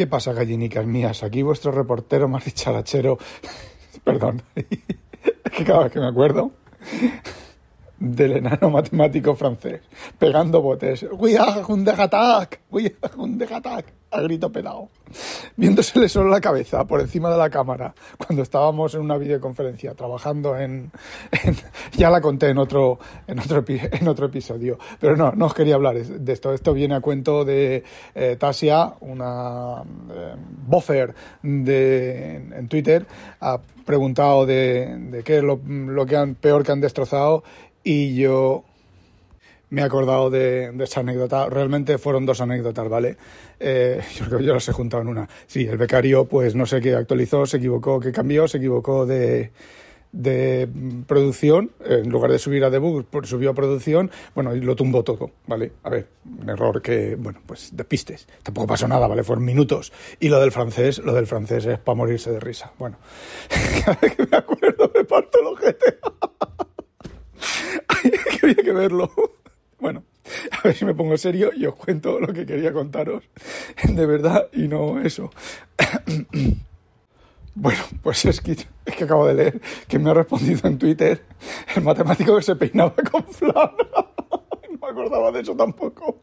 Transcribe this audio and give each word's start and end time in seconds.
¿Qué 0.00 0.06
pasa, 0.06 0.32
gallinicas 0.32 0.86
mías? 0.86 1.22
Aquí 1.22 1.42
vuestro 1.42 1.72
reportero 1.72 2.26
más 2.26 2.46
dicharachero. 2.46 3.18
Perdón. 4.04 4.40
es 4.54 5.52
que 5.54 5.62
cada 5.62 5.82
vez 5.82 5.92
que 5.92 6.00
me 6.00 6.06
acuerdo 6.06 6.52
del 7.98 8.38
enano 8.38 8.70
matemático 8.70 9.34
francés, 9.34 9.82
pegando 10.18 10.62
botes. 10.62 11.04
¡We 11.12 11.36
are 11.36 11.62
under 11.68 12.00
attack! 12.00 12.60
¡We 12.70 12.96
are 13.02 13.54
attack! 13.54 13.92
A 14.12 14.20
grito 14.22 14.50
pelado. 14.50 14.88
Viéndosele 15.56 16.08
solo 16.08 16.30
la 16.30 16.40
cabeza 16.40 16.84
por 16.84 17.00
encima 17.00 17.30
de 17.30 17.36
la 17.36 17.50
cámara 17.50 17.94
cuando 18.18 18.42
estábamos 18.42 18.94
en 18.94 19.02
una 19.02 19.16
videoconferencia 19.16 19.94
trabajando 19.94 20.58
en, 20.58 20.90
ya 21.92 22.10
la 22.10 22.20
conté 22.20 22.48
en 22.48 22.58
otro, 22.58 22.98
en 23.26 23.38
otro, 23.38 23.64
en 23.68 24.08
otro 24.08 24.26
episodio, 24.26 24.78
pero 24.98 25.16
no, 25.16 25.32
no 25.32 25.46
os 25.46 25.54
quería 25.54 25.74
hablar 25.76 25.96
de 25.96 26.32
esto. 26.32 26.52
Esto 26.52 26.72
viene 26.72 26.94
a 26.94 27.00
cuento 27.00 27.44
de 27.44 27.84
eh, 28.14 28.36
Tasia, 28.38 28.94
una 29.00 29.82
eh, 30.12 30.34
buffer 30.66 31.14
de, 31.42 32.36
en, 32.36 32.68
Twitter, 32.68 33.06
ha 33.40 33.60
preguntado 33.84 34.46
de, 34.46 34.96
de 35.10 35.22
qué 35.22 35.38
es 35.38 35.42
lo, 35.42 35.60
lo 35.64 36.06
que 36.06 36.16
han, 36.16 36.34
peor 36.34 36.64
que 36.64 36.72
han 36.72 36.80
destrozado 36.80 37.44
y 37.82 38.14
yo 38.14 38.64
me 39.70 39.82
he 39.82 39.84
acordado 39.84 40.30
de, 40.30 40.72
esa 40.80 41.00
anécdota. 41.00 41.48
Realmente 41.48 41.98
fueron 41.98 42.26
dos 42.26 42.40
anécdotas, 42.40 42.88
¿vale? 42.88 43.16
Eh, 43.58 44.00
yo 44.16 44.26
creo 44.26 44.38
que 44.38 44.44
yo 44.44 44.54
las 44.54 44.68
he 44.68 44.72
juntado 44.72 45.02
en 45.02 45.08
una. 45.08 45.28
Sí, 45.46 45.66
el 45.66 45.78
becario, 45.78 46.26
pues 46.26 46.54
no 46.54 46.66
sé 46.66 46.80
qué 46.80 46.94
actualizó, 46.94 47.46
se 47.46 47.56
equivocó, 47.56 47.98
qué 48.00 48.12
cambió, 48.12 48.46
se 48.46 48.58
equivocó 48.58 49.06
de, 49.06 49.50
de 50.12 50.68
producción, 51.06 51.70
en 51.84 52.08
lugar 52.10 52.32
de 52.32 52.38
subir 52.38 52.64
a 52.64 52.70
debug, 52.70 53.06
subió 53.24 53.50
a 53.50 53.54
producción, 53.54 54.10
bueno, 54.34 54.54
y 54.54 54.60
lo 54.60 54.74
tumbó 54.74 55.04
todo, 55.04 55.30
¿vale? 55.46 55.72
A 55.84 55.90
ver, 55.90 56.08
un 56.40 56.48
error 56.48 56.82
que, 56.82 57.14
bueno, 57.16 57.40
pues 57.46 57.76
de 57.76 57.84
pistes. 57.84 58.26
Tampoco 58.42 58.66
pasó 58.66 58.88
nada, 58.88 59.06
¿vale? 59.06 59.22
Fueron 59.22 59.44
minutos. 59.44 59.92
Y 60.18 60.28
lo 60.28 60.40
del 60.40 60.50
francés, 60.50 60.98
lo 60.98 61.14
del 61.14 61.26
francés 61.26 61.64
es 61.66 61.78
para 61.78 61.96
morirse 61.96 62.32
de 62.32 62.40
risa. 62.40 62.72
Bueno, 62.78 62.98
cada 63.84 63.98
vez 64.00 64.16
que 64.16 64.26
me 64.26 64.36
acuerdo 64.36 64.90
me 64.94 65.04
parto 65.04 65.38
el 65.40 65.46
ojete. 65.46 65.98
que 68.02 68.46
había 68.46 68.56
que 68.56 68.72
verlo. 68.72 69.10
Bueno, 69.80 70.04
a 70.52 70.60
ver 70.62 70.76
si 70.76 70.84
me 70.84 70.94
pongo 70.94 71.16
serio 71.16 71.50
y 71.54 71.66
os 71.66 71.74
cuento 71.74 72.20
lo 72.20 72.32
que 72.32 72.46
quería 72.46 72.72
contaros 72.72 73.24
de 73.88 74.06
verdad 74.06 74.48
y 74.52 74.68
no 74.68 75.00
eso. 75.00 75.30
Bueno, 77.52 77.82
pues 78.02 78.24
es 78.26 78.40
que, 78.40 78.52
es 78.52 78.96
que 78.96 79.04
acabo 79.04 79.26
de 79.26 79.34
leer 79.34 79.60
que 79.88 79.98
me 79.98 80.08
ha 80.08 80.14
respondido 80.14 80.66
en 80.68 80.78
Twitter 80.78 81.26
el 81.74 81.82
matemático 81.82 82.36
que 82.36 82.42
se 82.42 82.54
peinaba 82.54 82.94
con 83.10 83.24
flan. 83.24 83.72
No 84.70 84.78
me 84.80 84.88
acordaba 84.88 85.32
de 85.32 85.40
eso 85.40 85.54
tampoco. 85.56 86.22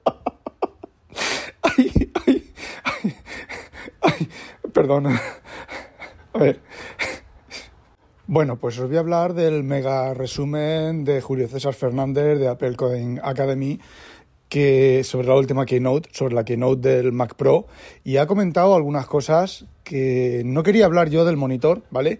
Ay, 1.61 2.11
ay, 2.25 2.53
ay, 2.85 3.15
ay, 4.01 4.29
perdona. 4.71 5.21
A 6.33 6.39
ver, 6.39 6.61
bueno, 8.27 8.57
pues 8.57 8.77
os 8.77 8.87
voy 8.87 8.97
a 8.97 8.99
hablar 8.99 9.33
del 9.33 9.63
mega 9.63 10.13
resumen 10.13 11.05
de 11.05 11.21
Julio 11.21 11.47
César 11.47 11.73
Fernández 11.73 12.37
de 12.37 12.49
Apple 12.49 12.75
Coding 12.75 13.19
Academy 13.23 13.79
que 14.49 15.03
sobre 15.05 15.27
la 15.27 15.35
última 15.35 15.65
keynote, 15.65 16.09
sobre 16.11 16.35
la 16.35 16.43
keynote 16.43 16.89
del 16.89 17.11
Mac 17.11 17.35
Pro, 17.35 17.67
y 18.03 18.17
ha 18.17 18.27
comentado 18.27 18.75
algunas 18.75 19.07
cosas 19.07 19.65
que 19.83 20.41
no 20.45 20.63
quería 20.63 20.85
hablar 20.85 21.09
yo 21.09 21.25
del 21.25 21.37
monitor, 21.37 21.83
¿vale? 21.89 22.19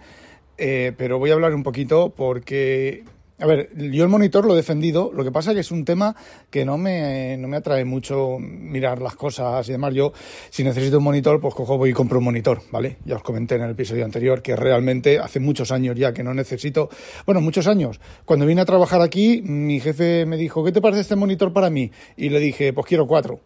Eh, 0.58 0.94
pero 0.98 1.20
voy 1.20 1.32
a 1.32 1.34
hablar 1.34 1.54
un 1.54 1.64
poquito 1.64 2.14
porque 2.16 3.04
a 3.40 3.46
ver, 3.46 3.70
yo 3.76 4.04
el 4.04 4.10
monitor 4.10 4.46
lo 4.46 4.54
he 4.54 4.56
defendido, 4.56 5.12
lo 5.14 5.24
que 5.24 5.32
pasa 5.32 5.52
es 5.52 5.56
que 5.56 5.62
es 5.62 5.72
un 5.72 5.86
tema 5.86 6.16
que 6.50 6.66
no 6.66 6.78
me, 6.80 7.38
no 7.38 7.48
me 7.48 7.58
atrae 7.58 7.86
mucho 7.86 8.40
mirar 8.40 9.00
las 9.00 9.16
cosas 9.16 9.68
y 9.70 9.74
demás. 9.74 9.94
Yo, 9.94 10.12
si 10.50 10.64
necesito 10.64 10.98
un 10.98 11.04
monitor, 11.04 11.40
pues 11.40 11.54
cojo 11.54 11.78
voy 11.78 11.92
y 11.92 11.94
compro 11.94 12.18
un 12.18 12.26
monitor, 12.26 12.62
¿vale? 12.72 12.98
Ya 13.06 13.16
os 13.18 13.22
comenté 13.22 13.56
en 13.56 13.62
el 13.62 13.72
episodio 13.72 14.06
anterior 14.06 14.42
que 14.42 14.56
realmente 14.56 15.20
hace 15.20 15.40
muchos 15.40 15.72
años 15.72 15.96
ya 15.96 16.14
que 16.14 16.24
no 16.24 16.34
necesito, 16.34 16.90
bueno, 17.28 17.40
muchos 17.40 17.68
años. 17.68 18.00
Cuando 18.26 18.48
vine 18.48 18.62
a 18.62 18.66
trabajar 18.66 19.02
aquí, 19.02 19.44
mi 19.44 19.80
jefe 19.80 20.26
me 20.26 20.36
dijo, 20.36 20.64
¿qué 20.64 20.72
te 20.72 20.82
parece 20.82 21.02
este 21.02 21.16
monitor 21.16 21.54
para 21.54 21.70
mí? 21.70 21.92
Y 22.16 22.30
le 22.30 22.40
dije, 22.40 22.74
pues 22.74 22.88
quiero 22.88 23.06
cuatro. 23.06 23.42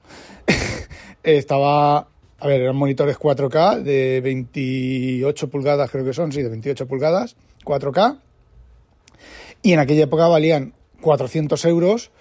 Estaba 1.23 2.07
a 2.39 2.47
ver, 2.47 2.61
eran 2.61 2.75
monitores 2.77 3.19
4K 3.19 3.83
de 3.83 4.21
28 4.21 5.49
pulgadas, 5.49 5.91
creo 5.91 6.05
que 6.05 6.13
son, 6.13 6.31
sí, 6.31 6.41
de 6.41 6.49
28 6.49 6.87
pulgadas, 6.87 7.35
4K 7.65 8.19
y 9.61 9.73
en 9.73 9.79
aquella 9.79 10.03
época 10.03 10.27
valían 10.27 10.73
400 11.01 11.63
euros 11.65 12.11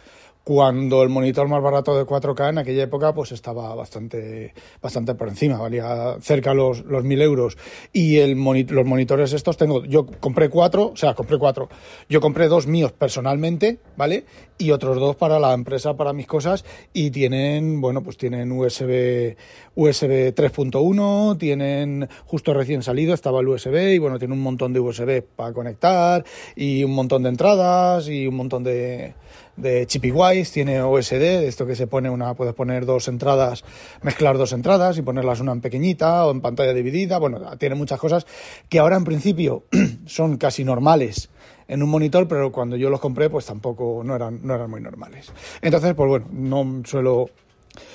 cuando 0.44 1.02
el 1.02 1.08
monitor 1.08 1.48
más 1.48 1.62
barato 1.62 1.96
de 1.96 2.04
4K 2.04 2.50
en 2.50 2.58
aquella 2.58 2.84
época 2.84 3.14
pues 3.14 3.32
estaba 3.32 3.74
bastante, 3.74 4.54
bastante 4.80 5.14
por 5.14 5.28
encima, 5.28 5.58
valía 5.58 6.16
cerca 6.20 6.54
los, 6.54 6.84
los 6.84 7.04
1000 7.04 7.22
euros. 7.22 7.58
Y 7.92 8.16
el 8.18 8.36
los 8.68 8.86
monitores 8.86 9.32
estos 9.32 9.56
tengo, 9.56 9.84
yo 9.84 10.06
compré 10.06 10.48
cuatro, 10.48 10.88
o 10.88 10.96
sea, 10.96 11.14
compré 11.14 11.38
cuatro. 11.38 11.68
Yo 12.08 12.20
compré 12.20 12.48
dos 12.48 12.66
míos 12.66 12.92
personalmente, 12.92 13.78
¿vale? 13.96 14.24
Y 14.58 14.70
otros 14.72 14.98
dos 14.98 15.16
para 15.16 15.38
la 15.38 15.52
empresa, 15.52 15.96
para 15.96 16.12
mis 16.12 16.26
cosas, 16.26 16.64
y 16.92 17.10
tienen, 17.10 17.80
bueno, 17.80 18.02
pues 18.02 18.16
tienen 18.16 18.50
USB, 18.52 19.36
USB 19.74 20.34
3.1, 20.34 21.38
tienen 21.38 22.08
justo 22.26 22.54
recién 22.54 22.82
salido, 22.82 23.14
estaba 23.14 23.40
el 23.40 23.48
USB, 23.48 23.94
y 23.94 23.98
bueno, 23.98 24.18
tiene 24.18 24.34
un 24.34 24.42
montón 24.42 24.72
de 24.72 24.80
USB 24.80 25.22
para 25.22 25.52
conectar, 25.52 26.24
y 26.56 26.84
un 26.84 26.92
montón 26.92 27.22
de 27.22 27.28
entradas, 27.30 28.08
y 28.08 28.26
un 28.26 28.36
montón 28.36 28.64
de 28.64 29.14
de 29.60 29.86
ChipWise, 29.86 30.52
tiene 30.52 30.80
OSD, 30.82 31.44
esto 31.44 31.66
que 31.66 31.76
se 31.76 31.86
pone 31.86 32.10
una, 32.10 32.34
puedes 32.34 32.54
poner 32.54 32.86
dos 32.86 33.08
entradas, 33.08 33.64
mezclar 34.02 34.38
dos 34.38 34.52
entradas 34.52 34.98
y 34.98 35.02
ponerlas 35.02 35.40
una 35.40 35.52
en 35.52 35.60
pequeñita 35.60 36.26
o 36.26 36.30
en 36.30 36.40
pantalla 36.40 36.72
dividida, 36.72 37.18
bueno, 37.18 37.40
tiene 37.58 37.74
muchas 37.74 37.98
cosas 37.98 38.26
que 38.68 38.78
ahora 38.78 38.96
en 38.96 39.04
principio 39.04 39.64
son 40.06 40.36
casi 40.36 40.64
normales 40.64 41.30
en 41.68 41.82
un 41.82 41.90
monitor, 41.90 42.26
pero 42.26 42.50
cuando 42.50 42.76
yo 42.76 42.90
los 42.90 43.00
compré 43.00 43.30
pues 43.30 43.46
tampoco 43.46 44.02
no 44.04 44.16
eran, 44.16 44.40
no 44.42 44.54
eran 44.54 44.70
muy 44.70 44.80
normales. 44.80 45.32
Entonces, 45.62 45.94
pues 45.94 46.08
bueno, 46.08 46.26
no 46.32 46.82
suelo 46.84 47.30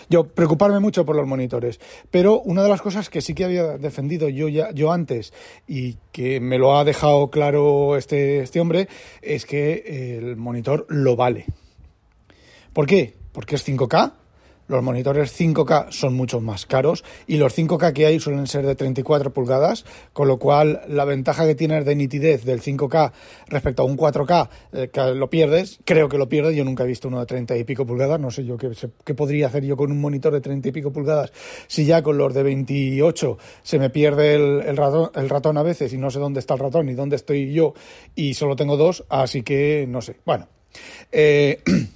yo 0.10 0.28
preocuparme 0.28 0.80
mucho 0.80 1.06
por 1.06 1.16
los 1.16 1.28
monitores, 1.28 1.80
pero 2.12 2.42
una 2.42 2.64
de 2.64 2.70
las 2.70 2.82
cosas 2.82 3.10
que 3.10 3.22
sí 3.22 3.34
que 3.34 3.46
había 3.46 3.78
defendido 3.78 4.30
yo 4.30 4.48
ya 4.48 4.72
yo 4.72 4.92
antes 4.92 5.34
y 5.68 5.98
que 6.12 6.40
me 6.40 6.58
lo 6.58 6.78
ha 6.78 6.84
dejado 6.84 7.30
claro 7.30 7.98
este, 7.98 8.40
este 8.40 8.60
hombre 8.60 8.88
es 9.22 9.46
que 9.46 10.18
el 10.18 10.36
monitor 10.38 10.86
lo 10.90 11.16
vale. 11.16 11.46
¿Por 12.74 12.88
qué? 12.88 13.16
Porque 13.32 13.56
es 13.56 13.68
5K, 13.68 14.14
los 14.68 14.84
monitores 14.84 15.40
5K 15.40 15.92
son 15.92 16.16
mucho 16.16 16.42
más 16.42 16.66
caros 16.66 17.04
y 17.28 17.38
los 17.38 17.58
5K 17.58 17.94
que 17.94 18.06
hay 18.06 18.20
suelen 18.20 18.48
ser 18.48 18.66
de 18.66 18.76
34 18.76 19.34
pulgadas, 19.34 19.86
con 20.14 20.28
lo 20.28 20.40
cual 20.40 20.82
la 20.88 21.06
ventaja 21.06 21.46
que 21.46 21.56
tienes 21.56 21.86
de 21.86 21.96
nitidez 21.96 22.44
del 22.44 22.62
5K 22.62 23.12
respecto 23.48 23.84
a 23.84 23.86
un 23.86 23.98
4K 23.98 24.50
eh, 24.74 24.90
que 24.92 25.02
lo 25.14 25.30
pierdes, 25.30 25.80
creo 25.86 26.10
que 26.10 26.18
lo 26.18 26.30
pierdes, 26.30 26.56
yo 26.56 26.64
nunca 26.64 26.84
he 26.84 26.88
visto 26.88 27.08
uno 27.08 27.20
de 27.20 27.26
30 27.26 27.58
y 27.58 27.64
pico 27.64 27.86
pulgadas, 27.86 28.20
no 28.20 28.32
sé 28.32 28.46
yo 28.46 28.58
qué, 28.58 28.72
qué 29.04 29.14
podría 29.14 29.48
hacer 29.48 29.64
yo 29.66 29.78
con 29.78 29.92
un 29.92 30.02
monitor 30.02 30.34
de 30.34 30.42
30 30.42 30.70
y 30.70 30.72
pico 30.72 30.92
pulgadas 30.92 31.32
si 31.68 31.86
ya 31.86 32.02
con 32.02 32.18
los 32.18 32.34
de 32.34 32.44
28 32.44 33.38
se 33.64 33.80
me 33.80 33.90
pierde 33.90 34.36
el, 34.36 34.78
ratón, 34.78 35.12
el 35.16 35.30
ratón 35.30 35.58
a 35.58 35.64
veces 35.64 35.94
y 35.94 35.98
no 35.98 36.12
sé 36.12 36.20
dónde 36.20 36.40
está 36.40 36.56
el 36.56 36.60
ratón 36.60 36.90
y 36.90 36.94
dónde 36.94 37.16
estoy 37.16 37.54
yo 37.54 37.74
y 38.16 38.34
solo 38.34 38.56
tengo 38.56 38.78
dos, 38.78 39.06
así 39.10 39.44
que 39.44 39.86
no 39.88 40.02
sé. 40.02 40.18
Bueno. 40.26 40.48
Eh, 41.12 41.62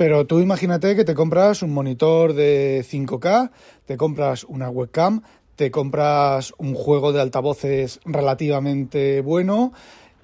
Pero 0.00 0.26
tú 0.26 0.40
imagínate 0.40 0.96
que 0.96 1.04
te 1.04 1.12
compras 1.12 1.62
un 1.62 1.74
monitor 1.74 2.32
de 2.32 2.82
5K, 2.90 3.50
te 3.84 3.98
compras 3.98 4.44
una 4.44 4.70
webcam, 4.70 5.20
te 5.56 5.70
compras 5.70 6.54
un 6.56 6.74
juego 6.74 7.12
de 7.12 7.20
altavoces 7.20 8.00
relativamente 8.06 9.20
bueno 9.20 9.74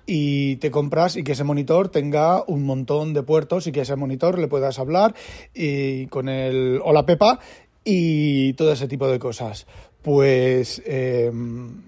y 0.06 0.56
te 0.56 0.70
compras 0.70 1.18
y 1.18 1.24
que 1.24 1.32
ese 1.32 1.44
monitor 1.44 1.90
tenga 1.90 2.42
un 2.46 2.64
montón 2.64 3.12
de 3.12 3.22
puertos 3.22 3.66
y 3.66 3.72
que 3.72 3.82
ese 3.82 3.96
monitor 3.96 4.38
le 4.38 4.48
puedas 4.48 4.78
hablar 4.78 5.14
y 5.52 6.06
con 6.06 6.30
el 6.30 6.80
hola 6.82 7.04
Pepa 7.04 7.38
y 7.84 8.54
todo 8.54 8.72
ese 8.72 8.88
tipo 8.88 9.08
de 9.08 9.18
cosas. 9.18 9.66
Pues 10.00 10.80
em, 10.86 11.82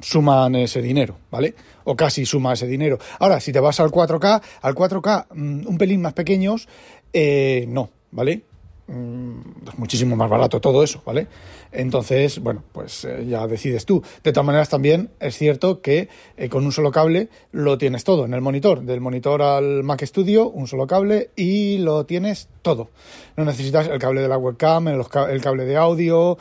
suman 0.00 0.54
ese 0.56 0.80
dinero, 0.80 1.16
¿vale? 1.30 1.54
O 1.84 1.96
casi 1.96 2.24
suma 2.24 2.52
ese 2.52 2.66
dinero. 2.66 2.98
Ahora, 3.18 3.40
si 3.40 3.52
te 3.52 3.60
vas 3.60 3.80
al 3.80 3.90
4K, 3.90 4.42
al 4.62 4.74
4K 4.74 5.26
mm, 5.34 5.66
un 5.66 5.78
pelín 5.78 6.02
más 6.02 6.12
pequeños, 6.12 6.68
eh, 7.12 7.64
no, 7.68 7.90
¿vale? 8.10 8.42
mm, 8.86 9.68
es 9.68 9.78
muchísimo 9.78 10.16
más 10.16 10.28
barato 10.28 10.60
todo 10.60 10.82
eso, 10.82 11.02
¿vale? 11.04 11.26
Entonces, 11.72 12.38
bueno, 12.38 12.62
pues 12.72 13.04
eh, 13.04 13.26
ya 13.26 13.46
decides 13.46 13.86
tú. 13.86 14.02
De 14.22 14.32
todas 14.32 14.46
maneras, 14.46 14.68
también 14.68 15.10
es 15.20 15.36
cierto 15.36 15.80
que 15.80 16.08
eh, 16.36 16.48
con 16.48 16.64
un 16.64 16.72
solo 16.72 16.90
cable 16.90 17.28
lo 17.50 17.78
tienes 17.78 18.04
todo 18.04 18.24
en 18.24 18.34
el 18.34 18.40
monitor. 18.40 18.82
Del 18.82 19.00
monitor 19.00 19.42
al 19.42 19.82
Mac 19.82 20.04
Studio, 20.04 20.48
un 20.48 20.66
solo 20.66 20.86
cable 20.86 21.30
y 21.36 21.78
lo 21.78 22.04
tienes 22.06 22.48
todo. 22.62 22.90
No 23.36 23.44
necesitas 23.44 23.88
el 23.88 23.98
cable 23.98 24.20
de 24.20 24.28
la 24.28 24.38
webcam, 24.38 24.88
el, 24.88 25.40
cable 25.40 25.64
de 25.64 25.76
audio 25.76 26.36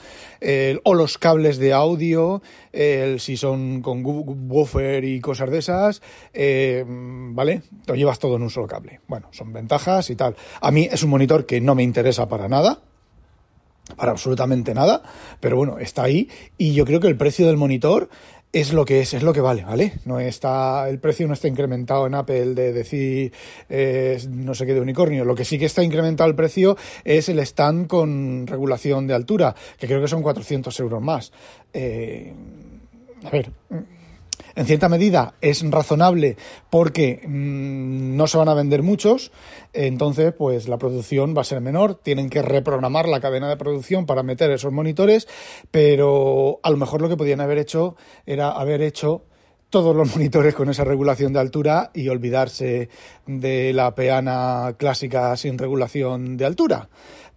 o 0.83 0.93
los 0.93 1.17
cables 1.17 1.57
de 1.57 1.73
audio, 1.73 2.41
si 3.17 3.37
son 3.37 3.81
con 3.81 4.03
woofer 4.03 5.03
y 5.03 5.19
cosas 5.21 5.49
de 5.49 5.59
esas, 5.59 6.01
eh, 6.33 6.83
¿vale? 6.87 7.61
Lo 7.87 7.95
llevas 7.95 8.19
todo 8.19 8.35
en 8.35 8.43
un 8.43 8.49
solo 8.49 8.67
cable. 8.67 8.99
Bueno, 9.07 9.27
son 9.31 9.53
ventajas 9.53 10.09
y 10.09 10.15
tal. 10.15 10.35
A 10.59 10.71
mí 10.71 10.87
es 10.91 11.03
un 11.03 11.09
monitor 11.09 11.45
que 11.45 11.61
no 11.61 11.75
me 11.75 11.83
interesa 11.83 12.27
para 12.27 12.47
nada 12.47 12.79
para 13.95 14.11
absolutamente 14.11 14.73
nada, 14.73 15.03
pero 15.39 15.57
bueno, 15.57 15.79
está 15.79 16.03
ahí 16.03 16.29
y 16.57 16.73
yo 16.73 16.85
creo 16.85 16.99
que 16.99 17.07
el 17.07 17.17
precio 17.17 17.47
del 17.47 17.57
monitor 17.57 18.09
es 18.53 18.73
lo 18.73 18.83
que 18.83 18.99
es, 18.99 19.13
es 19.13 19.23
lo 19.23 19.33
que 19.33 19.39
vale, 19.39 19.63
¿vale? 19.63 19.93
No 20.05 20.19
está, 20.19 20.89
el 20.89 20.99
precio 20.99 21.27
no 21.27 21.33
está 21.33 21.47
incrementado 21.47 22.05
en 22.05 22.15
Apple 22.15 22.53
de 22.53 22.73
decir 22.73 23.31
eh, 23.69 24.21
no 24.29 24.53
sé 24.53 24.65
qué 24.65 24.73
de 24.73 24.81
unicornio. 24.81 25.23
Lo 25.23 25.35
que 25.35 25.45
sí 25.45 25.57
que 25.57 25.65
está 25.65 25.83
incrementado 25.83 26.29
el 26.29 26.35
precio 26.35 26.75
es 27.05 27.29
el 27.29 27.39
stand 27.39 27.87
con 27.87 28.45
regulación 28.47 29.07
de 29.07 29.13
altura, 29.13 29.55
que 29.77 29.87
creo 29.87 30.01
que 30.01 30.09
son 30.09 30.21
400 30.21 30.77
euros 30.81 31.01
más. 31.01 31.31
Eh, 31.73 32.33
a 33.23 33.29
ver, 33.29 33.51
en 34.55 34.65
cierta 34.65 34.89
medida 34.89 35.35
es 35.41 35.63
razonable 35.69 36.37
porque 36.69 37.21
mm, 37.25 38.15
no 38.15 38.27
se 38.27 38.37
van 38.37 38.49
a 38.49 38.53
vender 38.53 38.83
muchos, 38.83 39.31
entonces 39.73 40.33
pues 40.37 40.67
la 40.67 40.77
producción 40.77 41.35
va 41.35 41.41
a 41.41 41.45
ser 41.45 41.61
menor, 41.61 41.95
tienen 41.95 42.29
que 42.29 42.41
reprogramar 42.41 43.07
la 43.07 43.19
cadena 43.19 43.49
de 43.49 43.57
producción 43.57 44.05
para 44.05 44.23
meter 44.23 44.51
esos 44.51 44.71
monitores, 44.71 45.27
pero 45.71 46.59
a 46.63 46.69
lo 46.69 46.77
mejor 46.77 47.01
lo 47.01 47.09
que 47.09 47.17
podían 47.17 47.41
haber 47.41 47.57
hecho 47.57 47.95
era 48.25 48.51
haber 48.51 48.81
hecho 48.81 49.23
todos 49.69 49.95
los 49.95 50.11
monitores 50.15 50.53
con 50.53 50.69
esa 50.69 50.83
regulación 50.83 51.33
de 51.33 51.39
altura 51.39 51.91
y 51.93 52.09
olvidarse 52.09 52.89
de 53.25 53.73
la 53.73 53.95
peana 53.95 54.75
clásica 54.77 55.35
sin 55.37 55.57
regulación 55.57 56.37
de 56.37 56.45
altura 56.45 56.89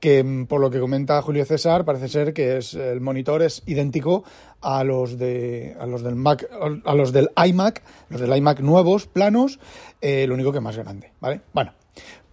que 0.04 0.22
mm, 0.22 0.44
por 0.44 0.60
lo 0.60 0.68
que 0.68 0.80
comenta 0.80 1.22
Julio 1.22 1.46
César 1.46 1.86
parece 1.86 2.08
ser 2.08 2.34
que 2.34 2.58
es 2.58 2.74
el 2.74 3.00
monitor 3.00 3.40
es 3.40 3.62
idéntico 3.64 4.22
a 4.60 4.84
los 4.84 5.16
de 5.16 5.74
a 5.80 5.86
los 5.86 6.02
del 6.02 6.14
Mac 6.14 6.46
a 6.84 6.94
los 6.94 7.10
del 7.10 7.30
iMac 7.42 7.82
los 8.10 8.20
del 8.20 8.36
iMac 8.36 8.60
nuevos 8.60 9.06
planos 9.06 9.58
eh, 10.02 10.26
lo 10.26 10.34
único 10.34 10.52
que 10.52 10.60
más 10.60 10.76
grande 10.76 11.12
vale 11.20 11.40
bueno 11.54 11.72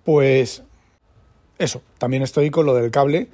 pues 0.04 0.64
eso 1.58 1.82
también 1.98 2.24
estoy 2.24 2.50
con 2.50 2.66
lo 2.66 2.76
del 2.76 2.92
cable 2.92 3.30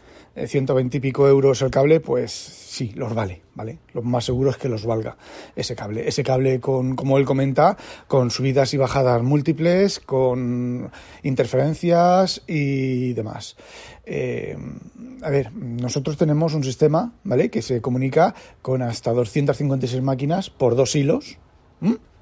120 0.46 0.96
eh, 0.96 1.00
y 1.00 1.02
pico 1.02 1.28
euros 1.28 1.62
el 1.64 1.72
cable, 1.72 2.00
pues 2.00 2.32
sí, 2.32 2.92
los 2.96 3.16
vale, 3.16 3.42
¿vale? 3.56 3.80
Lo 3.94 4.04
más 4.04 4.26
seguro 4.26 4.52
es 4.52 4.58
que 4.58 4.70
los 4.70 4.86
valga 4.86 5.18
ese 5.56 5.76
cable. 5.76 6.08
Ese 6.08 6.24
cable 6.24 6.60
con, 6.60 6.96
como 6.96 7.18
él 7.18 7.26
comenta, 7.26 7.76
con 8.08 8.30
subidas 8.30 8.74
y 8.74 8.78
bajadas 8.78 9.24
múltiples, 9.24 10.00
con 10.00 10.92
interferencias 11.24 12.44
y 12.46 13.14
demás. 13.14 13.56
Eh, 14.10 14.58
a 15.22 15.30
ver, 15.30 15.52
nosotros 15.54 16.16
tenemos 16.16 16.54
un 16.54 16.64
sistema, 16.64 17.14
¿vale? 17.24 17.50
Que 17.50 17.62
se 17.62 17.82
comunica 17.82 18.34
con 18.62 18.82
hasta 18.82 19.12
256 19.12 20.02
máquinas 20.02 20.50
por 20.50 20.76
dos 20.76 20.96
hilos 20.96 21.38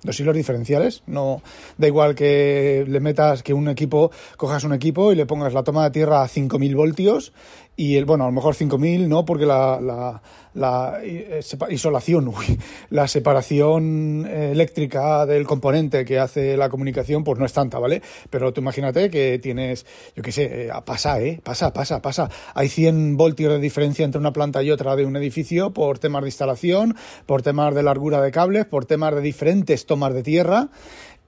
dos 0.03 0.19
hilos 0.19 0.35
diferenciales. 0.35 1.03
No 1.07 1.41
da 1.77 1.87
igual 1.87 2.15
que 2.15 2.85
le 2.87 2.99
metas 2.99 3.43
que 3.43 3.53
un 3.53 3.69
equipo, 3.69 4.11
cojas 4.37 4.63
un 4.63 4.73
equipo 4.73 5.11
y 5.11 5.15
le 5.15 5.25
pongas 5.25 5.53
la 5.53 5.63
toma 5.63 5.83
de 5.83 5.91
tierra 5.91 6.23
a 6.23 6.27
5000 6.27 6.75
voltios 6.75 7.33
y 7.77 7.97
el, 7.97 8.05
bueno, 8.05 8.23
a 8.23 8.27
lo 8.27 8.33
mejor 8.33 8.55
5000 8.55 9.09
no, 9.09 9.25
porque 9.25 9.45
la, 9.45 9.79
la, 9.81 10.21
la 10.53 10.99
eh, 11.03 11.41
isolación, 11.69 12.31
la 12.89 13.07
separación 13.07 14.25
eléctrica 14.25 15.25
del 15.25 15.45
componente 15.45 16.05
que 16.05 16.19
hace 16.19 16.55
la 16.55 16.69
comunicación, 16.69 17.23
pues 17.23 17.37
no 17.37 17.45
es 17.45 17.53
tanta, 17.53 17.77
¿vale? 17.77 18.01
Pero 18.29 18.53
tú 18.53 18.61
imagínate 18.61 19.09
que 19.09 19.39
tienes, 19.39 19.85
yo 20.15 20.23
qué 20.23 20.31
sé, 20.31 20.67
eh, 20.67 20.69
pasa, 20.85 21.21
¿eh? 21.21 21.41
Pasa, 21.43 21.73
pasa, 21.73 22.01
pasa. 22.01 22.29
Hay 22.53 22.69
100 22.69 23.17
voltios 23.17 23.51
de 23.51 23.59
diferencia 23.59 24.05
entre 24.05 24.19
una 24.19 24.31
planta 24.31 24.63
y 24.63 24.71
otra 24.71 24.95
de 24.95 25.05
un 25.05 25.15
edificio 25.17 25.71
por 25.71 25.99
temas 25.99 26.21
de 26.21 26.29
instalación, 26.29 26.95
por 27.25 27.41
temas 27.41 27.75
de 27.75 27.83
largura 27.83 28.21
de 28.21 28.31
cables, 28.31 28.65
por 28.65 28.85
temas 28.85 29.13
de 29.15 29.21
diferentes 29.21 29.84
tomas 29.85 30.13
de 30.13 30.23
tierra 30.23 30.69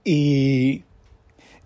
y, 0.03 0.83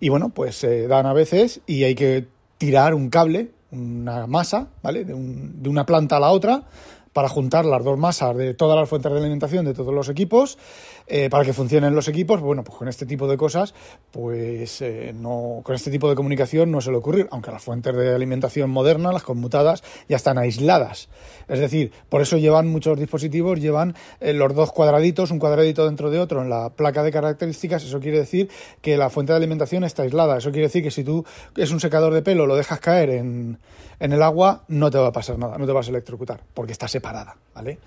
y 0.00 0.08
bueno, 0.08 0.30
pues 0.30 0.56
se 0.56 0.86
dan 0.86 1.06
a 1.06 1.12
veces 1.12 1.60
y 1.66 1.84
hay 1.84 1.94
que 1.94 2.26
tirar 2.58 2.94
un 2.94 3.10
cable 3.10 3.50
una 3.72 4.26
masa, 4.26 4.68
¿vale? 4.82 5.04
De, 5.04 5.14
un, 5.14 5.62
de 5.62 5.68
una 5.68 5.86
planta 5.86 6.18
a 6.18 6.20
la 6.20 6.30
otra 6.30 6.64
para 7.12 7.28
juntar 7.28 7.64
las 7.64 7.84
dos 7.84 7.98
masas 7.98 8.36
de 8.36 8.54
todas 8.54 8.78
las 8.78 8.88
fuentes 8.88 9.12
de 9.12 9.18
alimentación 9.18 9.64
de 9.64 9.74
todos 9.74 9.92
los 9.92 10.08
equipos 10.08 10.58
eh, 11.06 11.28
para 11.30 11.44
que 11.44 11.52
funcionen 11.52 11.94
los 11.94 12.08
equipos, 12.08 12.40
bueno, 12.40 12.64
pues 12.64 12.78
con 12.78 12.88
este 12.88 13.06
tipo 13.06 13.26
de 13.28 13.36
cosas, 13.36 13.74
pues 14.10 14.80
eh, 14.82 15.12
no, 15.14 15.60
con 15.62 15.74
este 15.74 15.90
tipo 15.90 16.08
de 16.08 16.14
comunicación 16.14 16.70
no 16.70 16.80
suele 16.80 16.98
ocurrir, 16.98 17.28
aunque 17.30 17.50
las 17.50 17.62
fuentes 17.62 17.94
de 17.94 18.14
alimentación 18.14 18.70
modernas, 18.70 19.12
las 19.12 19.22
conmutadas, 19.22 19.82
ya 20.08 20.16
están 20.16 20.38
aisladas. 20.38 21.08
Es 21.48 21.58
decir, 21.58 21.92
por 22.08 22.22
eso 22.22 22.36
llevan 22.36 22.68
muchos 22.68 22.98
dispositivos, 22.98 23.60
llevan 23.60 23.94
eh, 24.20 24.32
los 24.32 24.54
dos 24.54 24.72
cuadraditos, 24.72 25.30
un 25.30 25.38
cuadradito 25.38 25.84
dentro 25.84 26.10
de 26.10 26.18
otro 26.18 26.42
en 26.42 26.50
la 26.50 26.70
placa 26.70 27.02
de 27.02 27.10
características, 27.10 27.84
eso 27.84 28.00
quiere 28.00 28.18
decir 28.18 28.48
que 28.80 28.96
la 28.96 29.10
fuente 29.10 29.32
de 29.32 29.38
alimentación 29.38 29.84
está 29.84 30.02
aislada, 30.02 30.38
eso 30.38 30.50
quiere 30.50 30.68
decir 30.68 30.82
que 30.82 30.90
si 30.90 31.04
tú 31.04 31.24
es 31.56 31.70
un 31.70 31.80
secador 31.80 32.14
de 32.14 32.22
pelo, 32.22 32.46
lo 32.46 32.56
dejas 32.56 32.80
caer 32.80 33.10
en 33.10 33.58
el 33.98 34.22
agua, 34.22 34.64
no 34.68 34.90
te 34.90 34.98
va 34.98 35.08
a 35.08 35.12
pasar 35.12 35.38
nada, 35.38 35.58
no 35.58 35.66
te 35.66 35.72
vas 35.72 35.86
a 35.86 35.90
electrocutar, 35.90 36.40
porque 36.54 36.72
está 36.72 36.88
separada, 36.88 37.36
¿vale? 37.54 37.78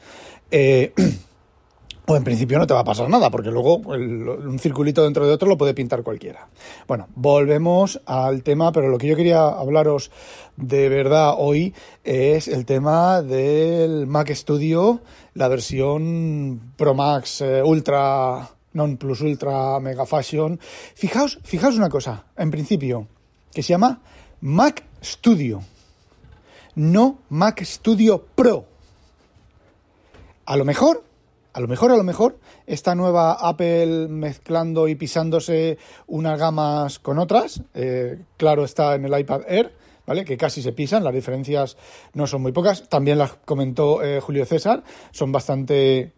o 2.08 2.16
en 2.16 2.24
principio 2.24 2.60
no 2.60 2.68
te 2.68 2.74
va 2.74 2.82
a 2.82 2.86
pasar 2.86 3.10
nada, 3.10 3.30
porque 3.32 3.50
luego 3.50 3.78
un 3.78 4.60
circulito 4.60 5.04
dentro 5.04 5.26
de 5.26 5.34
otro 5.34 5.48
lo 5.48 5.58
puede 5.58 5.74
pintar 5.74 6.04
cualquiera. 6.04 6.48
Bueno, 6.88 7.08
volvemos 7.16 8.00
al 8.06 8.44
tema, 8.44 8.72
pero 8.72 8.90
lo 8.90 8.98
que 8.98 9.08
yo 9.08 9.16
quería 9.16 9.48
hablaros 9.48 10.12
de 10.56 10.90
verdad 10.90 11.34
hoy 11.38 11.74
es 12.04 12.48
el 12.48 12.66
tema 12.66 13.22
del 13.22 14.08
Mac 14.08 14.30
Studio, 14.34 15.02
la 15.34 15.48
versión 15.48 16.74
Pro 16.78 16.94
Max 16.94 17.42
eh, 17.42 17.64
Ultra, 17.64 18.50
Non 18.74 18.98
Plus 18.98 19.22
Ultra 19.22 19.80
Mega 19.80 20.06
Fashion. 20.06 20.60
Fijaos, 20.96 21.40
fijaos 21.44 21.76
una 21.76 21.90
cosa, 21.90 22.26
en 22.38 22.52
principio, 22.52 23.08
que 23.52 23.64
se 23.64 23.70
llama 23.70 24.02
Mac 24.42 24.84
Studio, 25.02 25.64
no 26.76 27.20
Mac 27.30 27.64
Studio 27.64 28.24
Pro. 28.36 28.66
A 30.46 30.56
lo 30.58 30.66
mejor 30.66 31.04
a 31.56 31.62
lo 31.62 31.70
mejor, 31.70 31.90
a 31.94 31.96
lo 31.96 32.04
mejor, 32.04 32.38
esta 32.68 32.96
nueva 32.96 33.32
Apple 33.32 34.10
mezclando 34.10 34.90
y 34.90 34.96
pisándose 34.96 35.78
unas 36.06 36.38
gamas 36.38 37.00
con 37.00 37.18
otras, 37.18 37.62
eh, 37.74 38.20
claro 38.36 38.66
está 38.66 38.94
en 38.96 39.06
el 39.06 39.18
iPad 39.18 39.44
Air, 39.48 39.72
¿vale? 40.06 40.26
Que 40.26 40.36
casi 40.36 40.62
se 40.62 40.74
pisan, 40.74 41.06
las 41.06 41.14
diferencias 41.14 41.78
no 42.14 42.28
son 42.28 42.42
muy 42.42 42.52
pocas. 42.52 42.90
También 42.90 43.18
las 43.18 43.36
comentó 43.46 44.04
eh, 44.04 44.20
Julio 44.20 44.46
César, 44.46 44.84
son 45.12 45.32
bastante 45.32 46.12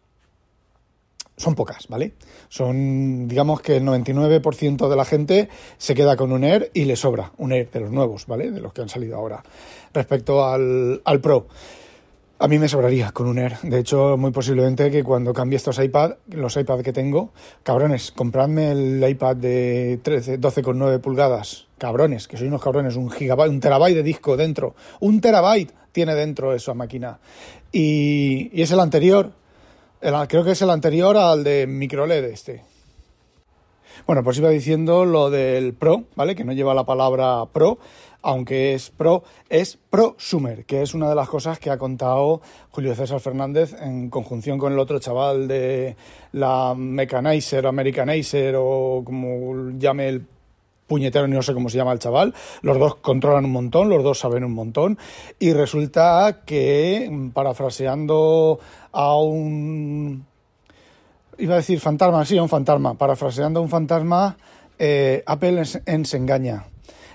son 1.35 1.53
pocas, 1.53 1.87
¿vale? 1.87 2.13
Son, 2.49 3.27
digamos 3.27 3.61
que 3.61 3.77
el 3.77 3.83
99% 3.83 4.89
de 4.89 4.95
la 4.95 5.05
gente 5.05 5.49
se 5.77 5.93
queda 5.93 6.15
con 6.15 6.31
un 6.31 6.43
Air 6.43 6.71
y 6.73 6.85
le 6.85 6.95
sobra 6.95 7.31
un 7.37 7.51
Air 7.51 7.69
de 7.69 7.81
los 7.81 7.91
nuevos, 7.91 8.25
¿vale? 8.25 8.49
De 8.49 8.59
los 8.59 8.73
que 8.73 8.81
han 8.81 8.89
salido 8.89 9.17
ahora. 9.17 9.43
Respecto 9.93 10.43
al, 10.43 10.99
al 11.05 11.21
Pro. 11.21 11.45
A 12.39 12.47
mí 12.47 12.59
me 12.59 12.69
sobraría 12.69 13.11
con 13.11 13.25
un 13.25 13.39
Air. 13.39 13.57
De 13.63 13.79
hecho, 13.79 14.15
muy 14.15 14.29
posiblemente 14.29 14.91
que 14.91 15.03
cuando 15.03 15.33
cambie 15.33 15.57
estos 15.57 15.79
iPad, 15.79 16.17
los 16.27 16.55
iPad 16.55 16.81
que 16.81 16.93
tengo, 16.93 17.33
cabrones, 17.63 18.11
compradme 18.11 18.71
el 18.71 19.03
iPad 19.09 19.37
de 19.37 19.99
12,9 20.03 21.01
pulgadas. 21.01 21.65
Cabrones, 21.79 22.27
que 22.27 22.37
soy 22.37 22.47
unos 22.47 22.61
cabrones, 22.61 22.95
un 22.95 23.09
gigabyte, 23.09 23.49
un 23.49 23.59
terabyte 23.59 23.95
de 23.95 24.03
disco 24.03 24.37
dentro. 24.37 24.75
Un 24.99 25.19
terabyte 25.19 25.73
tiene 25.91 26.13
dentro 26.13 26.53
esa 26.53 26.75
máquina. 26.75 27.19
Y, 27.71 28.51
y 28.53 28.61
es 28.61 28.71
el 28.71 28.81
anterior, 28.81 29.31
creo 30.27 30.43
que 30.43 30.51
es 30.51 30.61
el 30.61 30.69
anterior 30.69 31.17
al 31.17 31.43
de 31.43 31.65
microLED 31.65 32.23
este. 32.25 32.76
Bueno, 34.05 34.23
pues 34.23 34.37
iba 34.37 34.49
diciendo 34.49 35.05
lo 35.05 35.29
del 35.29 35.73
Pro, 35.73 36.03
¿vale? 36.15 36.35
Que 36.35 36.43
no 36.43 36.53
lleva 36.53 36.73
la 36.73 36.85
palabra 36.85 37.45
Pro, 37.51 37.79
aunque 38.21 38.73
es 38.73 38.89
pro, 38.89 39.23
es 39.49 39.77
prosumer, 39.89 40.65
que 40.65 40.81
es 40.81 40.93
una 40.93 41.07
de 41.07 41.15
las 41.15 41.29
cosas 41.29 41.59
que 41.59 41.69
ha 41.69 41.77
contado 41.77 42.41
Julio 42.71 42.93
César 42.95 43.19
Fernández 43.19 43.73
en 43.81 44.09
conjunción 44.09 44.57
con 44.57 44.73
el 44.73 44.79
otro 44.79 44.99
chaval 44.99 45.47
de 45.47 45.95
la 46.33 46.73
Mechanizer, 46.75 47.65
Americanizer 47.65 48.55
o 48.57 49.01
como 49.05 49.71
llame 49.77 50.09
el 50.09 50.25
puñetero, 50.87 51.27
no 51.27 51.41
sé 51.41 51.53
cómo 51.53 51.69
se 51.69 51.77
llama 51.77 51.91
el 51.91 51.99
chaval, 51.99 52.33
los 52.61 52.79
dos 52.79 52.95
controlan 52.95 53.45
un 53.45 53.51
montón, 53.51 53.89
los 53.89 54.03
dos 54.03 54.19
saben 54.19 54.43
un 54.43 54.53
montón, 54.53 54.97
y 55.37 55.53
resulta 55.53 56.43
que, 56.45 57.29
parafraseando 57.33 58.59
a 58.91 59.17
un... 59.17 60.25
iba 61.37 61.53
a 61.53 61.57
decir 61.57 61.79
fantasma, 61.79 62.25
sí, 62.25 62.39
un 62.39 62.49
fantasma, 62.49 62.95
parafraseando 62.95 63.61
un 63.61 63.69
fantasma, 63.69 64.37
eh, 64.79 65.23
Apple 65.25 65.63
en, 65.85 66.05
se 66.05 66.17
engaña 66.17 66.65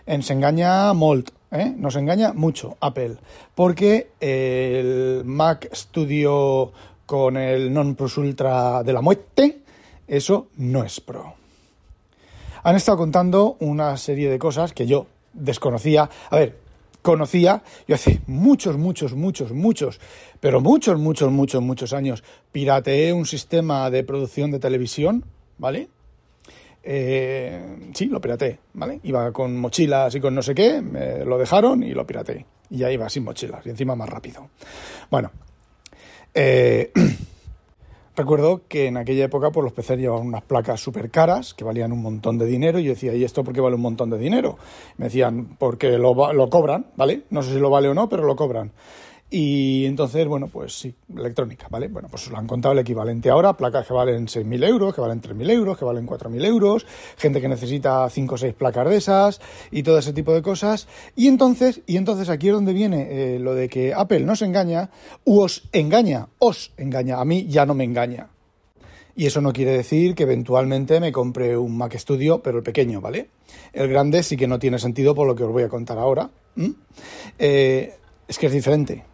ens 0.07 0.31
enganya 0.31 0.93
molt. 0.93 1.31
¿eh? 1.51 1.73
Nos 1.77 1.97
engaña 1.97 2.33
mucho 2.33 2.77
Apple, 2.81 3.17
porque 3.55 4.11
el 4.21 5.23
Mac 5.25 5.69
Studio 5.73 6.73
con 7.07 7.37
el 7.37 7.73
Non 7.73 7.95
Plus 7.95 8.17
Ultra 8.17 8.83
de 8.83 8.93
la 8.93 9.03
muerte, 9.03 9.61
eso 10.09 10.49
no 10.57 10.85
es 10.85 11.01
Pro. 11.01 11.35
Han 12.63 12.77
estado 12.77 12.99
contando 12.99 13.57
una 13.61 13.97
serie 13.97 14.31
de 14.31 14.39
cosas 14.39 14.73
que 14.73 14.87
yo 14.87 15.07
desconocía. 15.33 16.09
A 16.31 16.37
ver, 16.37 16.59
conocía, 17.03 17.63
yo 17.87 17.95
hace 17.95 18.21
muchos, 18.27 18.79
muchos, 18.79 19.15
muchos, 19.15 19.53
muchos, 19.53 20.01
pero 20.41 20.61
muchos, 20.61 20.99
muchos, 20.99 21.31
muchos, 21.31 21.63
muchos 21.63 21.93
años, 21.93 22.23
pirateé 22.53 23.13
un 23.13 23.27
sistema 23.27 23.91
de 23.91 24.05
producción 24.05 24.51
de 24.51 24.61
televisión, 24.61 25.25
¿vale? 25.59 25.89
Eh, 26.85 27.91
sí, 27.95 28.07
lo 28.07 28.21
pirateé, 28.21 28.59
¿vale? 28.75 29.01
Iba 29.03 29.33
con 29.33 29.57
mochilas 29.57 30.15
y 30.15 30.21
con 30.21 30.35
no 30.35 30.43
sé 30.43 30.55
qué, 30.55 30.81
me 30.81 31.25
lo 31.25 31.39
dejaron 31.39 31.83
y 31.83 31.93
lo 31.93 32.07
pirateé. 32.07 32.47
Y 32.71 32.79
ya 32.79 32.91
iba 32.91 33.09
sin 33.11 33.25
mochilas 33.25 33.67
y 33.67 33.71
encima 33.71 33.95
más 33.95 34.09
rápido. 34.09 34.49
Bueno, 35.11 35.31
eh, 36.35 36.93
Recuerdo 38.15 38.63
que 38.69 38.89
en 38.89 38.99
aquella 38.99 39.25
época 39.25 39.51
pues, 39.51 39.65
los 39.65 39.73
PCs 39.73 39.97
llevaban 39.97 40.27
unas 40.27 40.43
placas 40.43 40.81
súper 40.81 41.11
caras 41.11 41.55
que 41.55 41.65
valían 41.65 41.93
un 41.93 42.03
montón 42.03 42.37
de 42.37 42.45
dinero 42.45 42.79
y 42.79 42.85
yo 42.85 42.91
decía, 42.91 43.15
¿y 43.15 43.25
esto 43.25 43.43
por 43.43 43.55
qué 43.55 43.63
vale 43.63 43.77
un 43.77 43.81
montón 43.81 44.11
de 44.11 44.19
dinero? 44.19 44.59
Me 44.99 45.07
decían, 45.07 45.57
porque 45.59 45.97
lo, 45.97 46.33
lo 46.35 46.51
cobran, 46.51 46.87
¿vale? 46.95 47.23
No 47.31 47.43
sé 47.43 47.55
si 47.55 47.59
lo 47.59 47.71
vale 47.71 47.89
o 47.89 47.95
no, 47.95 48.11
pero 48.11 48.25
lo 48.25 48.37
cobran. 48.37 48.71
Y 49.35 49.87
entonces, 49.87 50.29
bueno, 50.29 50.49
pues 50.49 50.79
sí, 50.79 50.95
electrónica, 51.17 51.67
¿vale? 51.71 51.89
Bueno, 51.89 52.07
pues 52.11 52.29
lo 52.29 52.37
han 52.37 52.47
contado 52.47 52.73
el 52.73 52.81
equivalente 52.81 53.31
ahora, 53.31 53.57
placas 53.57 53.87
que 53.87 53.95
valen 53.95 54.27
6.000 54.27 54.69
euros, 54.69 54.95
que 54.95 55.01
valen 55.01 55.23
3.000 55.23 55.51
euros, 55.51 55.79
que 55.79 55.87
valen 55.87 56.07
4.000 56.07 56.45
euros, 56.45 56.87
gente 57.17 57.41
que 57.41 57.49
necesita 57.49 58.11
5 58.11 58.35
o 58.35 58.37
6 58.37 58.53
placas 58.53 58.91
de 58.91 58.97
esas 58.97 59.41
y 59.71 59.85
todo 59.85 59.97
ese 59.97 60.13
tipo 60.13 60.35
de 60.35 60.43
cosas. 60.43 60.87
Y 61.17 61.29
entonces, 61.29 61.81
y 61.87 61.97
entonces 61.97 62.29
aquí 62.29 62.49
es 62.49 62.53
donde 62.53 62.75
viene 62.75 63.09
eh, 63.09 63.39
lo 63.39 63.55
de 63.55 63.71
que 63.71 63.95
Apple 63.95 64.21
nos 64.21 64.43
engaña, 64.43 64.91
u 65.25 65.41
os 65.41 65.67
engaña, 65.73 66.29
os 66.39 66.75
engaña, 66.77 67.19
a 67.19 67.25
mí 67.25 67.47
ya 67.47 67.65
no 67.65 67.73
me 67.73 67.85
engaña. 67.85 68.29
Y 69.17 69.25
eso 69.25 69.41
no 69.41 69.55
quiere 69.55 69.71
decir 69.71 70.15
que 70.15 70.25
eventualmente 70.25 71.01
me 71.01 71.11
compre 71.11 71.57
un 71.57 71.79
Mac 71.79 71.97
Studio, 71.97 72.43
pero 72.43 72.59
el 72.59 72.65
pequeño, 72.65 73.01
¿vale? 73.01 73.31
El 73.73 73.89
grande 73.89 74.25
sí 74.25 74.37
que 74.37 74.47
no 74.47 74.59
tiene 74.59 74.79
sentido 74.79 75.15
por 75.15 75.27
lo 75.27 75.35
que 75.35 75.45
os 75.45 75.53
voy 75.53 75.63
a 75.63 75.71
contar 75.71 75.97
ahora. 75.97 76.29
Eh, 77.39 77.95
es 78.29 78.39
que 78.39 78.47
es 78.47 78.53
diferente 78.53 79.05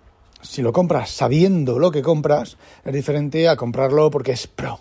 si 0.40 0.62
lo 0.62 0.72
compras 0.72 1.10
sabiendo 1.10 1.78
lo 1.78 1.90
que 1.90 2.02
compras, 2.02 2.56
es 2.84 2.92
diferente 2.92 3.48
a 3.48 3.56
comprarlo 3.56 4.10
porque 4.10 4.32
es 4.32 4.46
pro. 4.46 4.80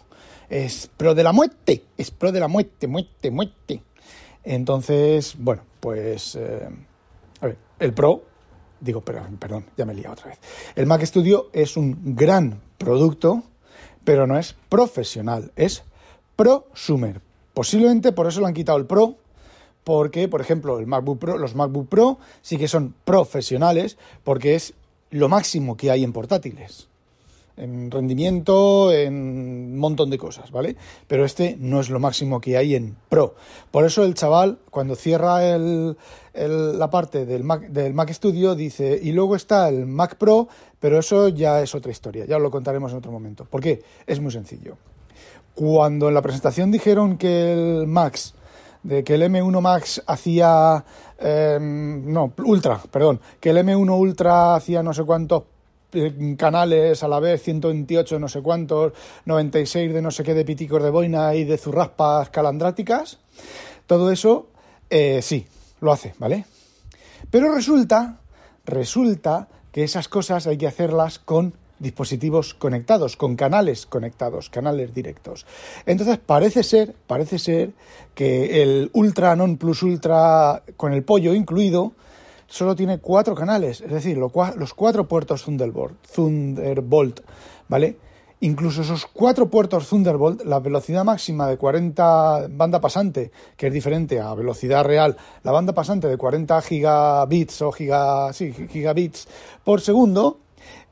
Es 0.50 0.90
pro 0.96 1.14
de 1.14 1.24
la 1.24 1.34
muerte, 1.34 1.84
es 1.98 2.12
pro 2.12 2.32
de 2.32 2.40
la 2.40 2.48
muerte, 2.48 2.88
muerte, 2.88 3.32
muerte. 3.32 3.84
Entonces, 4.44 5.36
bueno, 5.38 5.64
pues... 5.80 6.36
Eh, 6.36 6.70
a 7.42 7.46
ver, 7.46 7.58
el 7.80 7.94
pro, 7.94 8.24
digo, 8.80 9.02
perdón, 9.02 9.38
perdón, 9.38 9.66
ya 9.76 9.86
me 9.86 9.94
he 9.94 10.08
otra 10.08 10.28
vez. 10.28 10.40
El 10.76 10.86
Mac 10.86 11.04
Studio 11.04 11.50
es 11.54 11.78
un 11.78 12.16
gran 12.16 12.62
producto, 12.78 13.44
pero 14.04 14.26
no 14.26 14.38
es 14.38 14.56
profesional, 14.70 15.52
es 15.56 15.84
prosumer. 16.36 17.22
Posiblemente 17.54 18.12
por 18.12 18.28
eso 18.28 18.40
lo 18.40 18.48
han 18.48 18.54
quitado 18.54 18.78
el 18.78 18.86
pro, 18.86 19.18
porque, 19.84 20.28
por 20.28 20.42
ejemplo, 20.42 20.80
el 20.80 20.88
MacBook 20.88 21.20
Pro, 21.20 21.38
los 21.38 21.56
MacBook 21.56 21.88
Pro 21.88 22.20
sí 22.42 22.58
que 22.58 22.68
son 22.68 22.94
profesionales, 23.06 23.98
porque 24.24 24.56
es 24.56 24.74
lo 25.12 25.30
máximo 25.30 25.78
que 25.78 25.92
hay 25.92 26.04
en 26.04 26.14
portátiles. 26.14 26.88
En 27.56 27.90
rendimiento, 27.90 28.92
en 28.94 29.14
un 29.16 29.78
montón 29.80 30.12
de 30.12 30.20
cosas, 30.20 30.52
¿vale? 30.52 30.76
Pero 31.08 31.26
este 31.26 31.58
no 31.60 31.80
es 31.80 31.90
lo 31.90 32.00
máximo 32.00 32.40
que 32.40 32.56
hay 32.56 32.76
en 32.76 32.96
Pro. 33.10 33.34
Por 33.72 33.84
eso 33.84 34.04
el 34.04 34.14
chaval, 34.14 34.60
cuando 34.70 34.96
cierra 34.96 35.44
el, 35.44 35.98
la 36.36 36.90
parte 36.92 37.26
del 37.26 37.44
Mac, 37.44 37.68
del 37.70 37.96
Mac 37.96 38.12
Studio, 38.12 38.54
dice, 38.54 39.00
y 39.02 39.12
luego 39.12 39.36
está 39.36 39.70
el 39.70 39.88
Mac 39.88 40.18
Pro, 40.18 40.48
pero 40.80 41.00
eso 41.00 41.30
ya 41.30 41.60
es 41.64 41.74
otra 41.74 41.92
historia, 41.92 42.26
ya 42.26 42.38
lo 42.38 42.52
contaremos 42.52 42.92
en 42.92 43.00
otro 43.00 43.12
momento. 43.12 43.46
¿Por 43.46 43.62
qué? 43.62 43.82
Es 44.06 44.20
muy 44.20 44.32
sencillo. 44.32 44.78
Cuando 45.56 46.10
en 46.10 46.14
la 46.14 46.22
presentación 46.22 46.70
dijeron 46.70 47.18
que 47.18 47.54
el 47.54 47.88
Max 47.88 48.36
de 48.84 49.04
que 49.04 49.16
el 49.16 49.24
M1 49.24 49.62
Max 49.62 50.02
hacía, 50.08 50.84
em, 51.18 52.12
no, 52.12 52.34
Ultra, 52.38 52.80
perdón, 52.92 53.20
que 53.40 53.50
el 53.50 53.58
M1 53.58 53.98
Ultra 53.98 54.56
hacía 54.56 54.84
no 54.84 54.94
sé 54.94 55.04
cuántos 55.04 55.44
eh, 55.94 56.36
canales 56.38 57.02
a 57.04 57.08
la 57.08 57.20
vez, 57.20 57.42
128 57.44 58.20
no 58.20 58.28
sé 58.28 58.42
cuántos, 58.42 58.94
96 59.26 59.94
de 59.94 60.02
no 60.02 60.12
sé 60.12 60.24
qué 60.24 60.34
de 60.34 60.46
piticos 60.46 60.84
de 60.84 60.90
boina 60.90 61.34
y 61.34 61.44
de 61.44 61.58
zurraspas 61.58 62.30
calandráticas, 62.30 63.20
todo 63.86 64.12
eso 64.12 64.48
eh, 64.90 65.22
sí, 65.22 65.48
lo 65.82 65.92
hace, 65.92 66.14
¿vale? 66.20 66.46
Pero 67.32 67.54
resulta, 67.54 68.20
resulta 68.66 69.48
que 69.72 69.84
esas 69.84 70.08
cosas 70.08 70.48
hay 70.48 70.58
que 70.58 70.68
hacerlas 70.68 71.20
con 71.20 71.54
dispositivos 71.80 72.54
conectados, 72.54 73.18
con 73.18 73.36
canales 73.36 73.86
conectados, 73.86 74.50
canales 74.50 74.94
directos. 74.94 75.46
Entonces 75.86 76.18
parece 76.18 76.64
ser, 76.64 76.96
parece 77.08 77.40
ser 77.40 77.72
que 78.16 78.64
el 78.64 78.90
Ultra 78.94 79.36
Non 79.36 79.58
Plus 79.58 79.84
Ultra 79.84 80.64
con 80.76 80.94
el 80.94 81.04
pollo 81.04 81.34
incluido 81.34 81.94
solo 82.48 82.76
tiene 82.76 83.00
cuatro 83.00 83.36
canales, 83.36 83.82
es 83.82 83.92
decir, 83.92 84.18
los 84.18 84.74
cuatro 84.74 85.08
puertos 85.08 85.44
Thunderbolt, 85.44 85.96
Thunderbolt, 86.14 87.20
¿vale? 87.68 87.98
Incluso 88.40 88.84
esos 88.84 89.08
cuatro 89.08 89.50
puertos 89.50 89.90
Thunderbolt, 89.90 90.44
la 90.46 90.60
velocidad 90.60 91.04
máxima 91.04 91.48
de 91.48 91.58
40 91.58 92.48
banda 92.52 92.80
pasante, 92.80 93.32
que 93.58 93.68
es 93.68 93.74
diferente 93.74 94.22
a 94.22 94.34
velocidad 94.36 94.86
real, 94.86 95.18
la 95.44 95.52
banda 95.52 95.74
pasante 95.74 96.08
de 96.08 96.18
40 96.18 96.62
gigabits 96.62 97.62
o 97.64 97.72
giga, 97.72 98.32
gigabits 98.32 99.28
por 99.64 99.82
segundo, 99.82 100.40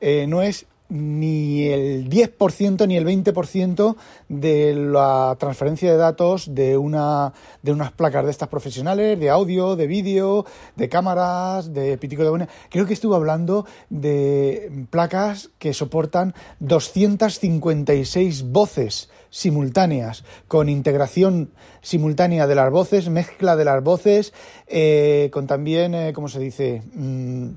eh, 0.02 0.26
no 0.28 0.42
es 0.42 0.66
ni 0.90 1.68
el 1.68 2.10
10% 2.10 2.88
ni 2.88 2.98
el 2.98 3.06
20% 3.06 3.96
de 4.30 4.76
la 4.76 5.36
transferencia 5.40 5.92
de 5.92 5.98
datos 5.98 6.54
de, 6.54 6.78
una, 6.78 7.34
de 7.62 7.72
unas 7.72 7.92
placas 7.92 8.26
de 8.26 8.32
estas 8.32 8.50
profesionales, 8.50 9.20
de 9.20 9.30
audio, 9.30 9.76
de 9.76 9.88
vídeo, 9.88 10.46
de 10.76 10.90
cámaras, 10.90 11.74
de 11.74 11.98
pitico 11.98 12.24
de 12.24 12.30
buena. 12.30 12.50
Creo 12.70 12.86
que 12.86 12.94
estuve 12.94 13.16
hablando 13.16 13.66
de 13.90 14.86
placas 14.90 15.50
que 15.58 15.74
soportan 15.74 16.34
256 16.60 18.52
voces 18.52 19.10
simultáneas, 19.30 20.24
con 20.48 20.70
integración 20.70 21.52
simultánea 21.82 22.48
de 22.48 22.56
las 22.56 22.72
voces, 22.72 23.10
mezcla 23.10 23.58
de 23.58 23.66
las 23.66 23.84
voces, 23.84 24.34
eh, 24.68 25.30
con 25.34 25.46
también, 25.46 25.94
eh, 25.94 26.14
¿cómo 26.14 26.30
se 26.30 26.40
dice? 26.40 26.84
Mm, 26.94 27.50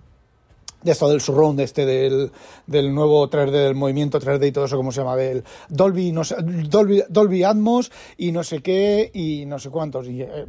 de 0.82 0.92
esto 0.92 1.08
del 1.08 1.20
surround, 1.20 1.60
este 1.60 1.84
del, 1.84 2.30
del 2.66 2.94
nuevo 2.94 3.28
3D, 3.28 3.50
del 3.50 3.74
movimiento 3.74 4.20
3D 4.20 4.48
y 4.48 4.52
todo 4.52 4.66
eso, 4.66 4.76
¿cómo 4.76 4.92
se 4.92 5.00
llama? 5.00 5.16
Del 5.16 5.44
Dolby, 5.68 6.12
no 6.12 6.24
sé, 6.24 6.36
Dolby, 6.38 7.02
Dolby 7.08 7.42
Atmos 7.44 7.90
y 8.16 8.32
no 8.32 8.44
sé 8.44 8.60
qué 8.60 9.10
y 9.12 9.44
no 9.46 9.58
sé 9.58 9.70
cuántos. 9.70 10.06
Y 10.06 10.22
eh, 10.22 10.46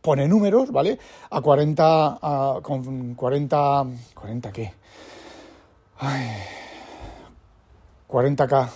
pone 0.00 0.28
números, 0.28 0.70
¿vale? 0.70 0.98
A 1.30 1.40
40, 1.40 2.18
a, 2.20 2.60
con 2.62 3.14
40, 3.14 3.84
¿40 4.14 4.52
qué? 4.52 4.72
Ay, 5.98 6.28
40k. 8.08 8.68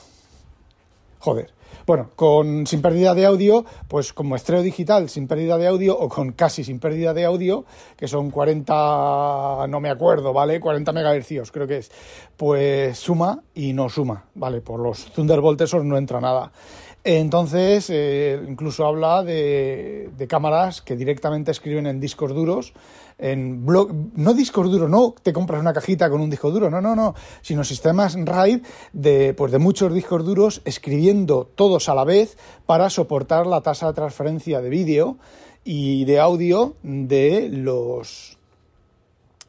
Joder. 1.20 1.59
Bueno, 1.86 2.10
con 2.16 2.66
sin 2.66 2.82
pérdida 2.82 3.14
de 3.14 3.26
audio, 3.26 3.64
pues 3.88 4.12
como 4.12 4.36
estreo 4.36 4.62
digital 4.62 5.08
sin 5.08 5.26
pérdida 5.26 5.58
de 5.58 5.66
audio 5.66 5.98
o 5.98 6.08
con 6.08 6.32
casi 6.32 6.64
sin 6.64 6.78
pérdida 6.78 7.14
de 7.14 7.24
audio, 7.24 7.64
que 7.96 8.08
son 8.08 8.30
40, 8.30 9.66
no 9.68 9.80
me 9.80 9.90
acuerdo, 9.90 10.32
¿vale? 10.32 10.60
40 10.60 10.92
megahercios 10.92 11.50
creo 11.50 11.66
que 11.66 11.78
es, 11.78 11.90
pues 12.36 12.98
suma 12.98 13.42
y 13.54 13.72
no 13.72 13.88
suma, 13.88 14.24
¿vale? 14.34 14.60
Por 14.60 14.80
los 14.80 15.06
Thunderbolt 15.12 15.60
esos 15.60 15.84
no 15.84 15.96
entra 15.96 16.20
nada. 16.20 16.52
Entonces, 17.02 17.88
eh, 17.88 18.38
incluso 18.46 18.86
habla 18.86 19.22
de, 19.22 20.10
de, 20.16 20.26
cámaras 20.28 20.82
que 20.82 20.96
directamente 20.96 21.50
escriben 21.50 21.86
en 21.86 21.98
discos 21.98 22.34
duros, 22.34 22.74
en 23.16 23.64
blog, 23.64 23.90
no 24.16 24.34
discos 24.34 24.70
duros, 24.70 24.90
no 24.90 25.14
te 25.22 25.32
compras 25.32 25.60
una 25.60 25.72
cajita 25.72 26.10
con 26.10 26.20
un 26.20 26.28
disco 26.28 26.50
duro, 26.50 26.68
no, 26.68 26.80
no, 26.82 26.94
no, 26.94 27.14
sino 27.40 27.64
sistemas 27.64 28.16
RAID 28.18 28.62
de, 28.92 29.32
pues 29.34 29.50
de 29.50 29.58
muchos 29.58 29.94
discos 29.94 30.24
duros 30.24 30.60
escribiendo 30.66 31.48
todos 31.54 31.88
a 31.88 31.94
la 31.94 32.04
vez 32.04 32.36
para 32.66 32.90
soportar 32.90 33.46
la 33.46 33.62
tasa 33.62 33.86
de 33.88 33.94
transferencia 33.94 34.60
de 34.60 34.68
vídeo 34.68 35.16
y 35.64 36.04
de 36.04 36.20
audio 36.20 36.76
de 36.82 37.48
los 37.50 38.38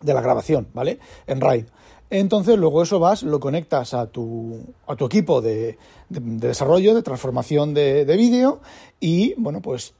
de 0.01 0.13
la 0.13 0.21
grabación, 0.21 0.67
¿vale? 0.73 0.99
En 1.27 1.41
RAID. 1.41 1.65
Entonces 2.11 2.57
luego 2.57 2.83
eso 2.83 2.99
vas, 2.99 3.23
lo 3.23 3.39
conectas 3.39 3.93
a 3.93 4.05
tu, 4.07 4.59
a 4.85 4.97
tu 4.97 5.05
equipo 5.05 5.41
de, 5.41 5.77
desarrollo, 6.09 6.93
de 6.93 7.03
transformación 7.03 7.73
de, 7.73 8.03
vídeo 8.17 8.59
y 8.99 9.33
bueno, 9.37 9.61
pues 9.61 9.93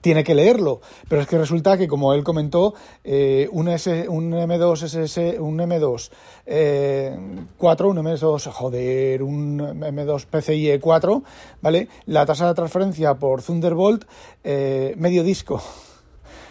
tiene 0.00 0.24
que 0.24 0.34
leerlo. 0.34 0.80
Pero 1.06 1.20
es 1.20 1.28
que 1.28 1.36
resulta 1.36 1.76
que, 1.76 1.86
como 1.86 2.14
él 2.14 2.24
comentó, 2.24 2.72
eh, 3.04 3.46
un, 3.52 3.68
S, 3.68 4.08
un 4.08 4.32
M2 4.32 4.84
SS, 4.84 5.38
un 5.38 5.58
M2 5.58 6.10
eh, 6.46 7.14
4, 7.58 7.88
un 7.90 7.96
M2, 7.98 8.50
joder, 8.50 9.22
un 9.22 9.58
M2 9.58 10.24
PCIe 10.24 10.80
4, 10.80 11.22
¿vale? 11.60 11.88
La 12.06 12.24
tasa 12.24 12.48
de 12.48 12.54
transferencia 12.54 13.14
por 13.16 13.42
Thunderbolt, 13.42 14.06
eh, 14.44 14.94
medio 14.96 15.22
disco. 15.22 15.62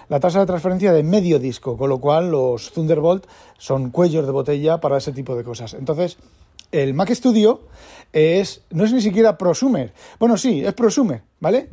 La 0.10 0.20
tasa 0.20 0.40
de 0.40 0.46
transferencia 0.46 0.94
de 0.94 1.04
medio 1.04 1.40
disco, 1.40 1.78
con 1.78 1.90
lo 1.90 2.00
cual 2.00 2.32
los 2.32 2.72
Thunderbolt 2.72 3.26
son 3.58 3.92
cuellos 3.92 4.26
de 4.26 4.32
botella 4.32 4.80
para 4.80 4.98
ese 4.98 5.12
tipo 5.12 5.36
de 5.36 5.44
cosas. 5.44 5.74
Entonces, 5.74 6.18
el 6.72 6.94
Mac 6.94 7.12
Studio 7.12 7.62
es, 8.12 8.62
no 8.72 8.84
es 8.84 8.94
ni 8.94 9.02
siquiera 9.02 9.38
prosumer. 9.38 9.94
Bueno, 10.20 10.38
sí, 10.38 10.64
es 10.66 10.74
prosumer, 10.74 11.22
¿vale? 11.40 11.70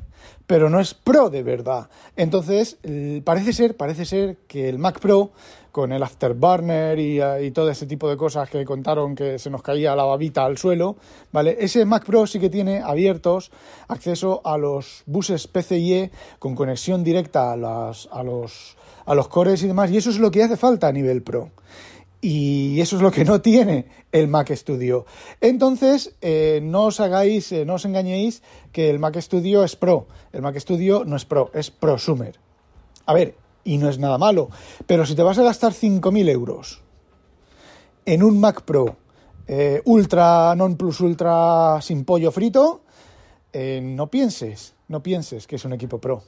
Pero 0.51 0.69
no 0.69 0.81
es 0.81 0.95
pro 0.95 1.31
de 1.31 1.45
verdad. 1.45 1.89
Entonces, 2.17 2.79
parece 3.23 3.53
ser, 3.53 3.77
parece 3.77 4.05
ser 4.05 4.37
que 4.49 4.69
el 4.69 4.81
Mac 4.81 4.99
Pro, 4.99 5.31
con 5.71 5.93
el 5.93 6.03
Afterburner 6.03 6.99
y, 6.99 7.23
y 7.23 7.53
todo 7.53 7.71
ese 7.71 7.87
tipo 7.87 8.11
de 8.11 8.17
cosas 8.17 8.51
que 8.51 8.65
contaron 8.65 9.15
que 9.15 9.39
se 9.39 9.49
nos 9.49 9.63
caía 9.63 9.95
la 9.95 10.03
babita 10.03 10.45
al 10.45 10.59
suelo, 10.59 10.97
¿vale? 11.31 11.57
Ese 11.61 11.85
Mac 11.85 12.05
Pro 12.05 12.27
sí 12.27 12.41
que 12.41 12.51
tiene 12.51 12.81
abiertos 12.81 13.53
acceso 13.87 14.41
a 14.45 14.59
los 14.59 15.05
buses 15.07 15.47
PCIe 15.47 16.11
con 16.41 16.57
conexión 16.57 17.05
directa 17.05 17.53
a, 17.53 17.57
las, 17.57 18.09
a, 18.11 18.25
los, 18.25 18.77
a 19.07 19.15
los 19.15 19.29
cores 19.29 19.63
y 19.63 19.69
demás, 19.69 19.93
y 19.93 19.99
eso 19.99 20.11
es 20.11 20.19
lo 20.19 20.33
que 20.33 20.43
hace 20.43 20.57
falta 20.57 20.89
a 20.89 20.93
nivel 20.93 21.23
Pro 21.23 21.53
y 22.21 22.81
eso 22.81 22.97
es 22.97 23.03
lo 23.03 23.11
que 23.11 23.25
no 23.25 23.41
tiene 23.41 23.87
el 24.13 24.29
Mac 24.29 24.51
Studio. 24.55 25.07
Entonces, 25.41 26.15
eh, 26.21 26.61
no 26.63 26.85
os 26.85 27.01
hagáis, 27.01 27.51
eh, 27.53 27.65
no 27.65 27.75
os 27.75 27.85
engañéis 27.85 28.43
que 28.73 28.91
el 28.91 28.99
Mac 28.99 29.19
Studio 29.21 29.65
es 29.65 29.77
Pro. 29.77 30.07
El 30.33 30.43
Mac 30.43 30.59
Studio 30.59 31.05
no 31.05 31.17
es 31.17 31.25
Pro, 31.25 31.51
es 31.55 31.71
prosumer. 31.71 32.39
A 33.07 33.15
ver, 33.15 33.37
y 33.65 33.79
no 33.79 33.89
es 33.89 33.99
nada 33.99 34.19
malo, 34.19 34.51
pero 34.87 35.07
si 35.07 35.15
te 35.15 35.23
vas 35.23 35.39
a 35.39 35.43
gastar 35.43 35.73
5.000 35.73 36.29
euros 36.29 36.83
en 38.05 38.23
un 38.23 38.39
Mac 38.39 38.63
Pro 38.63 38.97
eh, 39.47 39.83
Ultra, 39.85 40.55
Non 40.55 40.77
Plus 40.77 41.01
Ultra 41.01 41.81
sin 41.83 42.05
pollo 42.05 42.31
frito, 42.31 42.83
no 43.53 44.07
pienses, 44.07 44.75
no 44.87 45.03
pienses 45.03 45.49
que 45.49 45.57
es 45.57 45.65
un 45.65 45.73
equipo 45.73 45.99
Pro. 45.99 46.23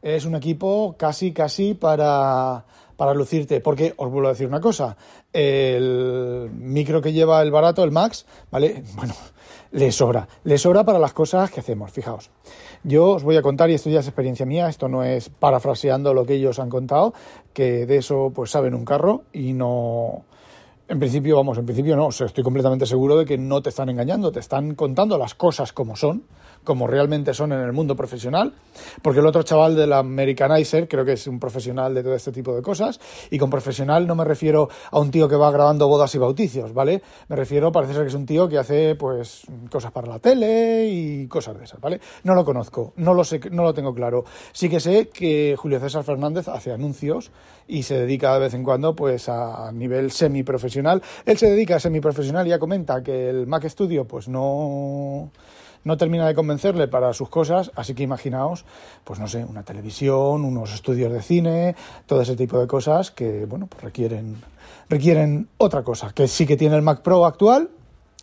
Es 0.00 0.24
un 0.24 0.36
equipo 0.36 0.94
casi, 0.96 1.32
casi 1.32 1.74
para 1.74 2.64
para 2.96 3.14
lucirte. 3.14 3.60
Porque 3.60 3.94
os 3.96 4.10
vuelvo 4.10 4.28
a 4.28 4.32
decir 4.32 4.46
una 4.46 4.60
cosa, 4.60 4.96
el 5.32 6.50
micro 6.52 7.00
que 7.00 7.12
lleva 7.12 7.42
el 7.42 7.50
barato, 7.50 7.84
el 7.84 7.90
Max, 7.90 8.26
¿vale? 8.50 8.82
Bueno, 8.96 9.14
le 9.72 9.92
sobra, 9.92 10.26
le 10.44 10.58
sobra 10.58 10.84
para 10.84 10.98
las 10.98 11.12
cosas 11.12 11.50
que 11.50 11.60
hacemos, 11.60 11.92
fijaos. 11.92 12.30
Yo 12.82 13.10
os 13.10 13.24
voy 13.24 13.36
a 13.36 13.42
contar, 13.42 13.68
y 13.68 13.74
esto 13.74 13.90
ya 13.90 14.00
es 14.00 14.06
experiencia 14.06 14.46
mía, 14.46 14.68
esto 14.68 14.88
no 14.88 15.02
es 15.02 15.28
parafraseando 15.28 16.14
lo 16.14 16.24
que 16.24 16.34
ellos 16.34 16.58
han 16.58 16.70
contado, 16.70 17.14
que 17.52 17.84
de 17.84 17.98
eso 17.98 18.32
pues 18.34 18.50
saben 18.50 18.74
un 18.74 18.84
carro 18.84 19.24
y 19.32 19.52
no... 19.52 20.24
En 20.88 21.00
principio, 21.00 21.34
vamos, 21.34 21.58
en 21.58 21.66
principio 21.66 21.96
no, 21.96 22.10
estoy 22.10 22.44
completamente 22.44 22.86
seguro 22.86 23.18
de 23.18 23.24
que 23.24 23.36
no 23.36 23.60
te 23.60 23.70
están 23.70 23.88
engañando, 23.88 24.30
te 24.30 24.38
están 24.38 24.76
contando 24.76 25.18
las 25.18 25.34
cosas 25.34 25.72
como 25.72 25.96
son 25.96 26.22
como 26.66 26.86
realmente 26.86 27.32
son 27.32 27.52
en 27.52 27.60
el 27.60 27.72
mundo 27.72 27.96
profesional, 27.96 28.52
porque 29.00 29.20
el 29.20 29.26
otro 29.26 29.42
chaval 29.42 29.76
del 29.76 29.92
Americanizer 29.92 30.88
creo 30.88 31.04
que 31.04 31.12
es 31.12 31.26
un 31.26 31.38
profesional 31.38 31.94
de 31.94 32.02
todo 32.02 32.14
este 32.14 32.32
tipo 32.32 32.54
de 32.54 32.60
cosas, 32.60 33.00
y 33.30 33.38
con 33.38 33.48
profesional 33.48 34.06
no 34.06 34.14
me 34.14 34.24
refiero 34.24 34.68
a 34.90 34.98
un 34.98 35.10
tío 35.10 35.28
que 35.28 35.36
va 35.36 35.50
grabando 35.50 35.88
bodas 35.88 36.14
y 36.14 36.18
bauticios, 36.18 36.74
¿vale? 36.74 37.02
Me 37.28 37.36
refiero, 37.36 37.72
parece 37.72 37.94
ser 37.94 38.02
que 38.02 38.08
es 38.08 38.14
un 38.14 38.26
tío 38.26 38.48
que 38.48 38.58
hace, 38.58 38.96
pues, 38.96 39.46
cosas 39.70 39.92
para 39.92 40.08
la 40.08 40.18
tele 40.18 40.88
y 40.88 41.28
cosas 41.28 41.56
de 41.56 41.64
esas, 41.64 41.80
¿vale? 41.80 42.00
No 42.24 42.34
lo 42.34 42.44
conozco, 42.44 42.92
no 42.96 43.14
lo 43.14 43.24
sé, 43.24 43.40
no 43.50 43.62
lo 43.62 43.72
tengo 43.72 43.94
claro. 43.94 44.24
Sí 44.52 44.68
que 44.68 44.80
sé 44.80 45.08
que 45.08 45.54
Julio 45.56 45.78
César 45.78 46.02
Fernández 46.02 46.48
hace 46.48 46.72
anuncios 46.72 47.30
y 47.68 47.84
se 47.84 47.96
dedica 48.00 48.34
de 48.34 48.40
vez 48.40 48.54
en 48.54 48.64
cuando, 48.64 48.96
pues, 48.96 49.28
a 49.28 49.70
nivel 49.72 50.10
semiprofesional. 50.10 50.75
Él 51.24 51.38
se 51.38 51.50
dedica 51.50 51.76
a 51.76 51.80
semiprofesional 51.80 52.46
y 52.46 52.50
ya 52.50 52.58
comenta 52.58 53.02
que 53.02 53.30
el 53.30 53.46
Mac 53.46 53.66
Studio, 53.68 54.04
pues, 54.04 54.28
no 54.28 55.30
no 55.86 55.96
termina 55.96 56.26
de 56.26 56.34
convencerle 56.34 56.88
para 56.88 57.14
sus 57.14 57.28
cosas, 57.28 57.70
así 57.76 57.94
que 57.94 58.02
imaginaos, 58.02 58.64
pues 59.04 59.20
no 59.20 59.28
sé, 59.28 59.44
una 59.44 59.62
televisión, 59.62 60.44
unos 60.44 60.74
estudios 60.74 61.12
de 61.12 61.22
cine, 61.22 61.76
todo 62.06 62.22
ese 62.22 62.34
tipo 62.34 62.58
de 62.58 62.66
cosas 62.66 63.12
que, 63.12 63.44
bueno, 63.44 63.68
pues 63.68 63.84
requieren, 63.84 64.42
requieren 64.88 65.48
otra 65.58 65.84
cosa, 65.84 66.10
que 66.12 66.26
sí 66.26 66.44
que 66.44 66.56
tiene 66.56 66.74
el 66.74 66.82
Mac 66.82 67.02
Pro 67.02 67.24
actual, 67.24 67.70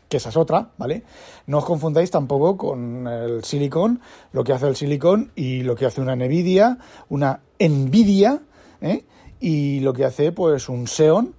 que 0.10 0.18
esa 0.18 0.28
es 0.28 0.36
otra, 0.36 0.72
¿vale? 0.78 1.04
No 1.48 1.60
os 1.60 1.66
confundáis 1.66 2.12
tampoco 2.12 2.58
con 2.58 3.08
el 3.08 3.46
Silicon, 3.46 4.02
lo 4.34 4.44
que 4.44 4.52
hace 4.52 4.68
el 4.68 4.76
Silicon 4.76 5.32
y 5.34 5.62
lo 5.62 5.78
que 5.78 5.86
hace 5.86 6.02
una 6.02 6.18
Nvidia, 6.18 6.80
una 7.08 7.40
Nvidia, 7.60 8.42
¿eh? 8.82 9.06
y 9.40 9.80
lo 9.80 9.94
que 9.94 10.04
hace 10.04 10.34
pues 10.34 10.68
un 10.68 10.86
Xeon 10.86 11.34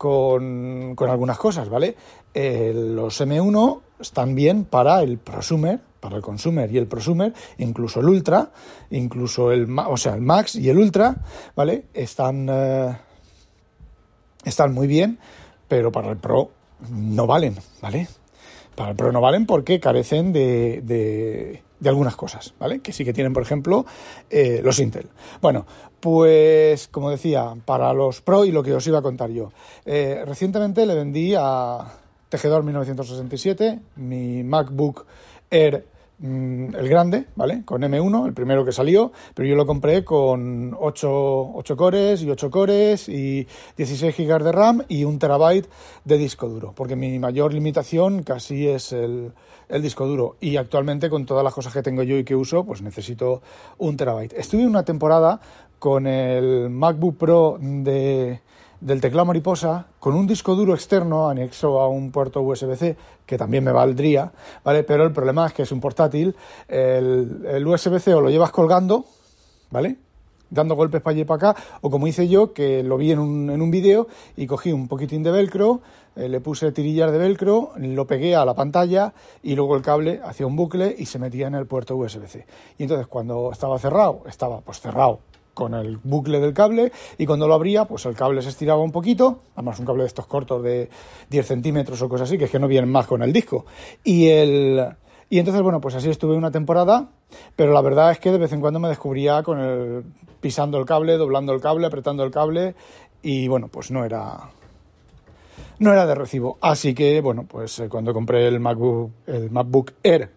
con, 0.00 0.94
con 0.96 1.10
algunas 1.10 1.36
cosas, 1.36 1.68
¿vale? 1.68 1.94
los 2.32 3.20
M1 3.20 3.80
están 4.00 4.34
bien 4.34 4.64
para 4.64 5.02
el 5.02 5.18
prosumer, 5.18 5.78
para 6.00 6.16
el 6.16 6.22
consumer 6.22 6.72
y 6.72 6.78
el 6.78 6.86
prosumer, 6.86 7.34
incluso 7.58 8.00
el 8.00 8.08
ultra, 8.08 8.50
incluso 8.88 9.52
el, 9.52 9.68
o 9.78 9.98
sea, 9.98 10.14
el 10.14 10.22
max 10.22 10.56
y 10.56 10.70
el 10.70 10.78
ultra, 10.78 11.16
¿vale? 11.54 11.84
Están, 11.92 12.48
eh, 12.50 12.96
están 14.42 14.72
muy 14.72 14.86
bien, 14.86 15.18
pero 15.68 15.92
para 15.92 16.10
el 16.12 16.16
pro 16.16 16.50
no 16.88 17.26
valen, 17.26 17.56
¿vale? 17.82 18.08
Para 18.74 18.92
el 18.92 18.96
pro 18.96 19.12
no 19.12 19.20
valen 19.20 19.44
porque 19.44 19.80
carecen 19.80 20.32
de, 20.32 20.80
de, 20.82 21.62
algunas 21.88 22.16
cosas, 22.16 22.54
¿vale? 22.58 22.80
Que 22.80 22.92
sí 22.92 23.04
que 23.04 23.12
tienen, 23.12 23.32
por 23.32 23.42
ejemplo, 23.42 23.86
eh, 24.28 24.60
los 24.62 24.78
Intel. 24.78 25.08
Bueno, 25.40 25.66
pues 26.00 26.88
como 26.88 27.10
decía, 27.10 27.54
para 27.64 27.92
los 27.92 28.20
pro 28.20 28.44
y 28.44 28.52
lo 28.52 28.62
que 28.62 28.74
os 28.74 28.86
iba 28.86 28.98
a 28.98 29.02
contar 29.02 29.30
yo. 29.30 29.52
Eh, 29.84 30.22
recientemente 30.26 30.86
le 30.86 30.94
vendí 30.94 31.34
a 31.36 31.86
Tejedor 32.28 32.62
1967, 32.62 33.80
mi 33.96 34.44
MacBook 34.44 35.06
Air 35.50 35.84
mm, 36.20 36.74
el 36.74 36.88
grande, 36.88 37.26
¿vale? 37.36 37.64
Con 37.64 37.82
M1, 37.82 38.26
el 38.26 38.34
primero 38.34 38.64
que 38.64 38.72
salió, 38.72 39.12
pero 39.34 39.48
yo 39.48 39.56
lo 39.56 39.66
compré 39.66 40.04
con 40.04 40.76
8, 40.78 41.52
8 41.54 41.76
cores 41.76 42.22
y 42.22 42.30
8 42.30 42.50
cores 42.50 43.08
y 43.08 43.46
16 43.76 44.16
GB 44.16 44.44
de 44.44 44.52
RAM 44.52 44.82
y 44.88 45.04
un 45.04 45.18
terabyte 45.18 45.68
de 46.04 46.18
disco 46.18 46.48
duro, 46.48 46.72
porque 46.74 46.96
mi 46.96 47.18
mayor 47.18 47.52
limitación 47.52 48.22
casi 48.22 48.68
es 48.68 48.92
el, 48.92 49.32
el 49.68 49.82
disco 49.82 50.06
duro 50.06 50.36
y 50.40 50.56
actualmente 50.56 51.10
con 51.10 51.26
todas 51.26 51.44
las 51.44 51.54
cosas 51.54 51.72
que 51.72 51.82
tengo 51.82 52.02
yo 52.02 52.16
y 52.16 52.24
que 52.24 52.36
uso, 52.36 52.64
pues 52.64 52.82
necesito 52.82 53.42
un 53.78 53.96
terabyte. 53.96 54.34
Estuve 54.34 54.66
una 54.66 54.84
temporada 54.84 55.40
con 55.78 56.06
el 56.06 56.70
MacBook 56.70 57.16
Pro 57.16 57.58
de 57.60 58.40
del 58.80 59.00
teclado 59.00 59.26
mariposa 59.26 59.86
con 59.98 60.14
un 60.14 60.26
disco 60.26 60.54
duro 60.54 60.74
externo 60.74 61.28
anexo 61.28 61.80
a 61.80 61.88
un 61.88 62.10
puerto 62.10 62.40
USB-C, 62.40 62.96
que 63.26 63.38
también 63.38 63.62
me 63.62 63.72
valdría, 63.72 64.32
¿vale? 64.64 64.82
Pero 64.84 65.04
el 65.04 65.12
problema 65.12 65.46
es 65.46 65.52
que 65.52 65.62
es 65.62 65.72
un 65.72 65.80
portátil, 65.80 66.34
el, 66.68 67.66
USB-C 67.66 68.14
o 68.14 68.20
lo 68.20 68.30
llevas 68.30 68.50
colgando, 68.50 69.04
¿vale? 69.70 69.96
Dando 70.48 70.74
golpes 70.74 71.00
para 71.00 71.12
allá 71.12 71.20
y 71.20 71.24
para 71.24 71.50
acá, 71.50 71.62
o 71.82 71.90
como 71.90 72.06
hice 72.06 72.26
yo, 72.26 72.52
que 72.52 72.82
lo 72.82 72.96
vi 72.96 73.12
en 73.12 73.18
un, 73.18 73.50
en 73.50 73.62
un 73.62 73.70
vídeo 73.70 74.08
y 74.36 74.46
cogí 74.46 74.72
un 74.72 74.88
poquitín 74.88 75.22
de 75.22 75.30
velcro, 75.30 75.80
eh, 76.16 76.28
le 76.28 76.40
puse 76.40 76.72
tirillas 76.72 77.12
de 77.12 77.18
velcro, 77.18 77.72
lo 77.76 78.06
pegué 78.06 78.34
a 78.34 78.44
la 78.44 78.54
pantalla 78.54 79.12
y 79.42 79.54
luego 79.54 79.76
el 79.76 79.82
cable 79.82 80.20
hacía 80.24 80.46
un 80.46 80.56
bucle 80.56 80.94
y 80.98 81.06
se 81.06 81.20
metía 81.20 81.46
en 81.46 81.54
el 81.54 81.66
puerto 81.66 81.96
USB-C. 81.96 82.46
Y 82.78 82.82
entonces 82.82 83.06
cuando 83.06 83.52
estaba 83.52 83.78
cerrado, 83.78 84.22
estaba 84.26 84.60
pues 84.60 84.80
cerrado 84.80 85.20
con 85.54 85.74
el 85.74 85.98
bucle 85.98 86.40
del 86.40 86.54
cable 86.54 86.92
y 87.18 87.26
cuando 87.26 87.46
lo 87.48 87.54
abría, 87.54 87.84
pues 87.84 88.06
el 88.06 88.14
cable 88.14 88.42
se 88.42 88.48
estiraba 88.50 88.82
un 88.82 88.92
poquito, 88.92 89.40
además 89.54 89.78
un 89.78 89.86
cable 89.86 90.02
de 90.02 90.08
estos 90.08 90.26
cortos 90.26 90.62
de 90.62 90.88
10 91.28 91.46
centímetros 91.46 92.00
o 92.02 92.08
cosas 92.08 92.28
así, 92.28 92.38
que 92.38 92.44
es 92.44 92.50
que 92.50 92.58
no 92.58 92.68
vienen 92.68 92.90
más 92.90 93.06
con 93.06 93.22
el 93.22 93.32
disco. 93.32 93.66
Y 94.04 94.28
el... 94.28 94.84
Y 95.32 95.38
entonces, 95.38 95.62
bueno, 95.62 95.80
pues 95.80 95.94
así 95.94 96.10
estuve 96.10 96.34
una 96.34 96.50
temporada, 96.50 97.08
pero 97.54 97.72
la 97.72 97.80
verdad 97.82 98.10
es 98.10 98.18
que 98.18 98.32
de 98.32 98.38
vez 98.38 98.52
en 98.52 98.60
cuando 98.60 98.80
me 98.80 98.88
descubría 98.88 99.44
con 99.44 99.60
el 99.60 100.04
pisando 100.40 100.78
el 100.78 100.86
cable, 100.86 101.16
doblando 101.16 101.52
el 101.52 101.60
cable, 101.60 101.86
apretando 101.86 102.24
el 102.24 102.30
cable 102.30 102.74
y 103.22 103.46
bueno, 103.46 103.68
pues 103.68 103.90
no 103.90 104.04
era 104.04 104.50
no 105.78 105.92
era 105.92 106.06
de 106.06 106.14
recibo. 106.14 106.58
Así 106.60 106.94
que, 106.94 107.20
bueno, 107.20 107.44
pues 107.48 107.78
eh, 107.78 107.88
cuando 107.88 108.12
compré 108.12 108.46
el 108.48 108.60
MacBook 108.60 109.12
el 109.26 109.50
MacBook 109.50 109.92
Air, 110.02 110.30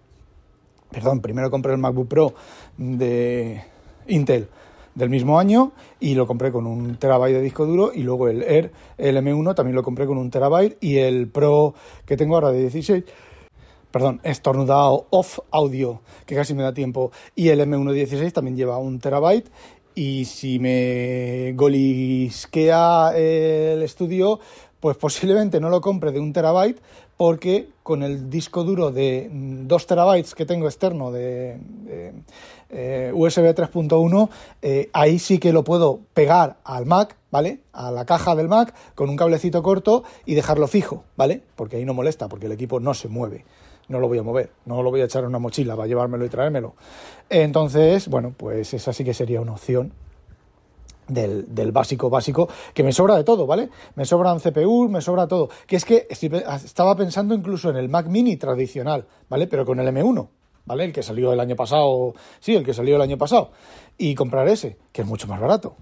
perdón, 0.91 1.21
primero 1.21 1.52
compré 1.52 1.73
el 1.73 1.80
MacBook 1.80 2.08
Pro 2.08 2.34
de 2.78 3.63
Intel 4.08 4.47
del 4.95 5.10
mismo 5.10 5.39
año 5.39 5.71
y 5.99 6.15
lo 6.15 6.27
compré 6.27 6.51
con 6.51 6.67
un 6.67 6.97
terabyte 6.97 7.36
de 7.36 7.41
disco 7.41 7.65
duro 7.65 7.91
y 7.93 8.03
luego 8.03 8.27
el 8.27 8.43
Air, 8.43 8.71
el 8.97 9.17
M1 9.17 9.56
también 9.56 9.75
lo 9.75 9.84
compré 9.84 10.06
con 10.06 10.17
un 10.17 10.29
terabyte 10.29 10.77
y 10.82 10.97
el 10.97 11.27
Pro 11.27 11.73
que 12.06 12.17
tengo 12.17 12.36
ahora 12.36 12.51
de 12.51 12.62
16 12.62 13.03
perdón, 13.93 14.21
estornudado 14.23 15.06
off 15.12 15.38
audio, 15.51 16.01
que 16.25 16.34
casi 16.34 16.56
me 16.56 16.63
da 16.63 16.73
tiempo, 16.73 17.12
y 17.36 17.49
el 17.49 17.60
M1 17.60 17.91
16 17.93 18.34
también 18.34 18.58
lleva 18.58 18.79
un 18.79 18.97
terabyte 18.97 19.51
y 19.93 20.25
si 20.25 20.58
me 20.58 21.53
golisquea 21.53 23.12
el 23.15 23.84
estudio, 23.84 24.39
pues 24.79 24.97
posiblemente 24.97 25.60
no 25.60 25.69
lo 25.69 25.79
compre 25.79 26.12
de 26.12 26.19
un 26.19 26.34
terabyte 26.34 26.82
porque 27.17 27.69
con 27.84 28.01
el 28.01 28.29
disco 28.29 28.63
duro 28.63 28.91
de 28.91 29.29
2 29.32 29.88
terabytes 29.88 30.34
que 30.34 30.45
tengo 30.45 30.65
externo 30.65 31.12
de, 31.12 31.60
eh, 32.73 33.12
USB 33.13 33.53
3.1, 33.53 34.29
eh, 34.62 34.89
ahí 34.93 35.19
sí 35.19 35.38
que 35.38 35.53
lo 35.53 35.63
puedo 35.63 36.01
pegar 36.13 36.57
al 36.63 36.86
Mac, 36.86 37.15
¿vale? 37.31 37.62
A 37.71 37.91
la 37.91 38.05
caja 38.05 38.36
del 38.36 38.47
Mac 38.47 38.73
con 38.95 39.09
un 39.09 39.15
cablecito 39.15 39.62
corto 39.62 40.03
y 40.25 40.33
dejarlo 40.33 40.67
fijo, 40.67 41.03
¿vale? 41.15 41.43
Porque 41.55 41.77
ahí 41.77 41.86
no 41.86 41.93
molesta, 41.93 42.27
porque 42.27 42.47
el 42.47 42.51
equipo 42.51 42.79
no 42.79 42.93
se 42.93 43.07
mueve. 43.07 43.45
No 43.89 43.99
lo 43.99 44.07
voy 44.07 44.17
a 44.17 44.23
mover, 44.23 44.51
no 44.65 44.81
lo 44.81 44.89
voy 44.89 45.01
a 45.01 45.05
echar 45.05 45.23
en 45.23 45.29
una 45.29 45.39
mochila, 45.39 45.75
va 45.75 45.83
a 45.83 45.88
llevármelo 45.88 46.25
y 46.25 46.29
traérmelo. 46.29 46.73
Entonces, 47.29 48.07
bueno, 48.07 48.33
pues 48.36 48.73
esa 48.73 48.93
sí 48.93 49.03
que 49.03 49.13
sería 49.13 49.41
una 49.41 49.51
opción 49.51 49.93
del, 51.07 51.53
del, 51.53 51.71
básico 51.73 52.09
básico, 52.09 52.47
que 52.73 52.81
me 52.81 52.93
sobra 52.93 53.17
de 53.17 53.23
todo, 53.23 53.45
¿vale? 53.45 53.69
Me 53.95 54.05
sobran 54.05 54.39
CPU, 54.39 54.88
me 54.89 55.01
sobra 55.01 55.27
todo. 55.27 55.49
Que 55.67 55.75
es 55.75 55.86
que 55.86 56.07
estaba 56.09 56.95
pensando 56.95 57.36
incluso 57.36 57.69
en 57.69 57.75
el 57.75 57.89
Mac 57.89 58.07
Mini 58.07 58.38
tradicional, 58.38 59.05
¿vale? 59.29 59.47
Pero 59.47 59.65
con 59.65 59.79
el 59.79 59.88
M1, 59.88 60.29
¿vale? 60.65 60.86
El 60.86 60.93
que 60.93 61.04
salió 61.04 61.34
el 61.34 61.39
año 61.39 61.56
pasado, 61.56 62.13
sí, 62.39 62.56
el 62.56 62.65
que 62.65 62.73
salió 62.73 62.95
el 62.95 63.02
año 63.02 63.17
pasado. 63.17 63.52
Y 63.97 64.15
comprar 64.15 64.47
ese, 64.47 64.78
que 64.91 65.02
es 65.02 65.08
mucho 65.08 65.28
más 65.28 65.39
barato. 65.39 65.76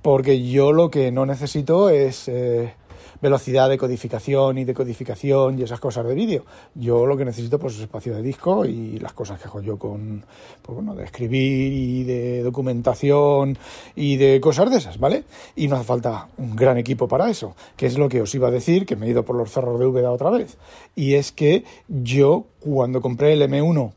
Porque 0.00 0.42
yo 0.42 0.72
lo 0.72 0.90
que 0.90 1.12
no 1.12 1.26
necesito 1.26 1.88
es 1.88 2.28
eh, 2.28 2.74
velocidad 3.22 3.70
de 3.70 3.78
codificación 3.78 4.58
y 4.58 4.64
decodificación 4.64 5.58
y 5.58 5.62
esas 5.62 5.78
cosas 5.78 6.04
de 6.06 6.14
vídeo. 6.14 6.44
Yo 6.74 7.06
lo 7.06 7.16
que 7.16 7.24
necesito 7.24 7.58
pues 7.58 7.76
es 7.76 7.82
espacio 7.82 8.14
de 8.14 8.20
disco 8.20 8.66
y 8.66 8.98
las 8.98 9.12
cosas 9.12 9.40
que 9.40 9.46
hago 9.46 9.62
yo 9.62 9.78
con, 9.78 10.24
pues 10.60 10.74
bueno, 10.74 10.96
de 10.96 11.04
escribir 11.04 11.72
y 11.72 12.02
de 12.02 12.42
documentación 12.42 13.56
y 13.94 14.16
de 14.16 14.40
cosas 14.40 14.70
de 14.70 14.78
esas, 14.78 14.98
¿vale? 14.98 15.22
Y 15.54 15.68
no 15.68 15.76
hace 15.76 15.84
falta 15.84 16.28
un 16.36 16.56
gran 16.56 16.76
equipo 16.78 17.06
para 17.06 17.30
eso, 17.30 17.54
que 17.76 17.86
es 17.86 17.96
lo 17.96 18.08
que 18.08 18.20
os 18.20 18.34
iba 18.34 18.48
a 18.48 18.50
decir, 18.50 18.84
que 18.84 18.96
me 18.96 19.06
he 19.06 19.10
ido 19.10 19.24
por 19.24 19.36
los 19.36 19.52
cerros 19.52 19.78
de 19.78 19.86
Úbeda 19.86 20.10
otra 20.10 20.30
vez. 20.30 20.58
Y 20.96 21.14
es 21.14 21.30
que 21.30 21.64
yo 21.88 22.46
cuando 22.58 23.00
compré 23.00 23.34
el 23.34 23.42
M1 23.42 23.92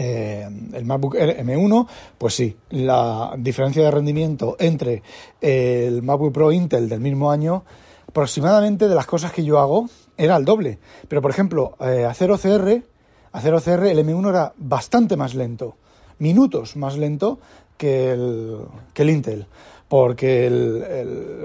eh, 0.00 0.48
el 0.74 0.84
MacBook 0.84 1.16
Air 1.16 1.44
M1, 1.44 1.88
pues 2.16 2.34
sí, 2.34 2.56
la 2.70 3.34
diferencia 3.36 3.82
de 3.82 3.90
rendimiento 3.90 4.56
entre 4.60 5.02
el 5.40 6.02
MacBook 6.02 6.32
Pro 6.32 6.52
Intel 6.52 6.88
del 6.88 7.00
mismo 7.00 7.32
año 7.32 7.64
aproximadamente 8.06 8.88
de 8.88 8.94
las 8.94 9.06
cosas 9.06 9.32
que 9.32 9.44
yo 9.44 9.58
hago 9.58 9.88
era 10.16 10.36
el 10.36 10.44
doble. 10.44 10.78
Pero, 11.08 11.20
por 11.20 11.32
ejemplo, 11.32 11.76
eh, 11.80 12.04
hacer 12.04 12.30
OCR, 12.30 12.68
el 12.70 13.98
M1 13.98 14.28
era 14.28 14.52
bastante 14.56 15.16
más 15.16 15.34
lento, 15.34 15.76
minutos 16.18 16.76
más 16.76 16.96
lento 16.96 17.40
que 17.76 18.12
el, 18.12 18.58
que 18.94 19.02
el 19.02 19.10
Intel. 19.10 19.46
Porque 19.88 20.46
el, 20.46 20.84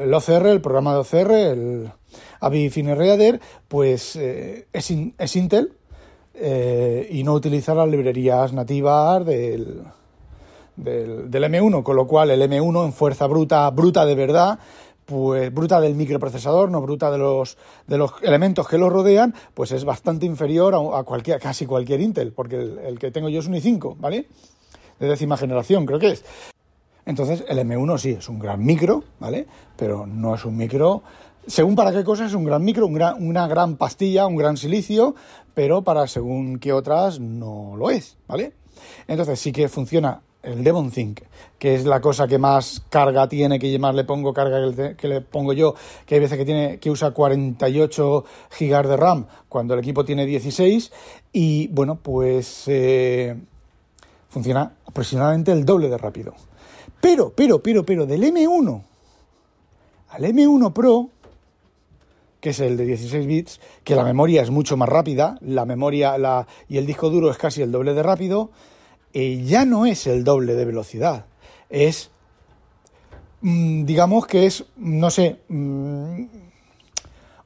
el, 0.01 0.13
OCR, 0.13 0.47
el 0.47 0.61
programa 0.61 0.93
de 0.93 0.99
OCR, 0.99 1.31
el 1.31 1.91
Avi 2.39 2.69
Reader, 2.69 3.39
pues 3.67 4.15
eh, 4.15 4.67
es, 4.73 5.35
Intel 5.35 5.73
eh, 6.33 7.07
y 7.11 7.23
no 7.23 7.33
utiliza 7.33 7.75
las 7.75 7.87
librerías 7.87 8.53
nativas 8.53 9.25
del, 9.25 9.83
del, 10.75 11.29
del, 11.29 11.43
M1, 11.43 11.83
con 11.83 11.95
lo 11.95 12.07
cual 12.07 12.31
el 12.31 12.41
M1 12.41 12.85
en 12.85 12.93
fuerza 12.93 13.27
bruta, 13.27 13.69
bruta 13.69 14.05
de 14.05 14.15
verdad, 14.15 14.59
pues 15.05 15.53
bruta 15.53 15.79
del 15.81 15.95
microprocesador, 15.95 16.71
no 16.71 16.81
bruta 16.81 17.11
de 17.11 17.17
los, 17.17 17.57
de 17.87 17.97
los 17.97 18.11
elementos 18.21 18.67
que 18.67 18.77
lo 18.77 18.89
rodean, 18.89 19.33
pues 19.53 19.71
es 19.71 19.85
bastante 19.85 20.25
inferior 20.25 20.75
a, 20.75 21.03
cualquier, 21.03 21.39
casi 21.39 21.65
cualquier 21.65 22.01
Intel, 22.01 22.31
porque 22.31 22.55
el, 22.55 22.99
que 22.99 23.11
tengo 23.11 23.29
yo 23.29 23.39
es 23.39 23.47
un 23.47 23.55
i5, 23.55 23.95
¿vale? 23.99 24.27
De 24.99 25.07
décima 25.07 25.37
generación, 25.37 25.85
creo 25.85 25.99
que 25.99 26.11
es. 26.11 26.23
Entonces, 27.05 27.43
el 27.49 27.59
M1 27.59 27.97
sí 27.97 28.11
es 28.11 28.29
un 28.29 28.39
gran 28.39 28.63
micro, 28.63 29.03
¿vale? 29.19 29.45
Pero 29.75 30.07
no 30.07 30.35
es 30.35 30.45
un 30.45 30.55
micro. 30.55 31.03
Según 31.45 31.75
para 31.75 31.91
qué 31.91 32.03
cosa 32.03 32.25
es 32.25 32.33
un 32.33 32.45
gran 32.45 32.63
micro, 32.63 32.87
una 32.87 33.47
gran 33.47 33.75
pastilla, 33.75 34.27
un 34.27 34.37
gran 34.37 34.55
silicio, 34.55 35.15
pero 35.53 35.83
para 35.83 36.07
según 36.07 36.59
qué 36.59 36.73
otras 36.73 37.19
no 37.19 37.75
lo 37.77 37.89
es, 37.89 38.17
¿vale? 38.27 38.53
Entonces 39.07 39.39
sí 39.39 39.51
que 39.51 39.67
funciona 39.69 40.21
el 40.41 40.63
Devon 40.63 40.91
Think, 40.91 41.21
que 41.57 41.75
es 41.75 41.85
la 41.85 42.01
cosa 42.01 42.27
que 42.27 42.37
más 42.37 42.83
carga 42.89 43.27
tiene, 43.29 43.59
que 43.59 43.77
más 43.79 43.95
le 43.95 44.03
pongo 44.03 44.33
carga 44.33 44.95
que 44.95 45.07
le, 45.07 45.21
pongo 45.21 45.53
yo, 45.53 45.73
que 46.05 46.15
hay 46.15 46.21
veces 46.21 46.37
que 46.37 46.45
tiene 46.45 46.79
que 46.79 46.91
usa 46.91 47.11
48 47.11 48.25
gigas 48.51 48.87
de 48.87 48.97
RAM 48.97 49.25
cuando 49.47 49.73
el 49.73 49.79
equipo 49.79 50.03
tiene 50.03 50.25
16 50.25 50.91
y 51.31 51.67
bueno, 51.67 51.95
pues 51.95 52.65
eh, 52.67 53.35
funciona 54.29 54.73
aproximadamente 54.85 55.51
el 55.51 55.65
doble 55.65 55.89
de 55.89 55.97
rápido. 55.97 56.33
Pero, 56.99 57.33
pero, 57.35 57.61
pero, 57.63 57.85
pero 57.85 58.05
del 58.05 58.23
M1 58.23 58.81
al 60.09 60.23
M1 60.25 60.73
Pro, 60.73 61.09
que 62.43 62.49
es 62.49 62.59
el 62.59 62.75
de 62.75 62.85
16 62.85 63.25
bits, 63.25 63.61
que 63.85 63.95
la 63.95 64.03
memoria 64.03 64.41
es 64.41 64.49
mucho 64.49 64.75
más 64.75 64.89
rápida, 64.89 65.37
la 65.39 65.65
memoria 65.65 66.17
la, 66.17 66.45
y 66.67 66.77
el 66.77 66.85
disco 66.85 67.09
duro 67.09 67.31
es 67.31 67.37
casi 67.37 67.61
el 67.61 67.71
doble 67.71 67.93
de 67.93 68.03
rápido, 68.03 68.51
eh, 69.13 69.41
ya 69.45 69.63
no 69.63 69.85
es 69.85 70.07
el 70.07 70.25
doble 70.25 70.53
de 70.53 70.65
velocidad, 70.65 71.25
es, 71.69 72.11
mm, 73.39 73.85
digamos 73.85 74.27
que 74.27 74.45
es, 74.45 74.65
no 74.75 75.09
sé, 75.09 75.39
mm, 75.47 76.23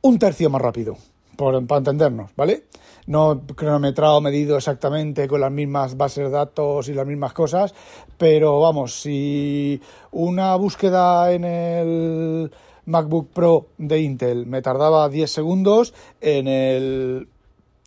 un 0.02 0.18
tercio 0.18 0.50
más 0.50 0.64
rápido, 0.64 0.98
por, 1.36 1.64
para 1.68 1.78
entendernos, 1.78 2.32
¿vale? 2.36 2.64
No 3.06 3.44
cronometrado, 3.56 4.20
medido 4.20 4.58
exactamente 4.58 5.28
con 5.28 5.42
las 5.42 5.52
mismas 5.52 5.96
bases 5.96 6.24
de 6.24 6.32
datos 6.32 6.90
y 6.90 6.96
las 6.96 7.06
mismas 7.06 7.34
cosas, 7.34 7.76
pero 8.18 8.62
vamos, 8.62 9.00
si 9.00 9.80
una 10.10 10.56
búsqueda 10.56 11.32
en 11.32 11.44
el 11.44 12.52
MacBook 12.88 13.30
Pro 13.30 13.68
de 13.78 14.02
Intel 14.02 14.48
me 14.48 14.64
tardaba 14.64 15.08
10 15.08 15.30
segundos, 15.30 15.94
en 16.20 16.48
el 16.48 17.28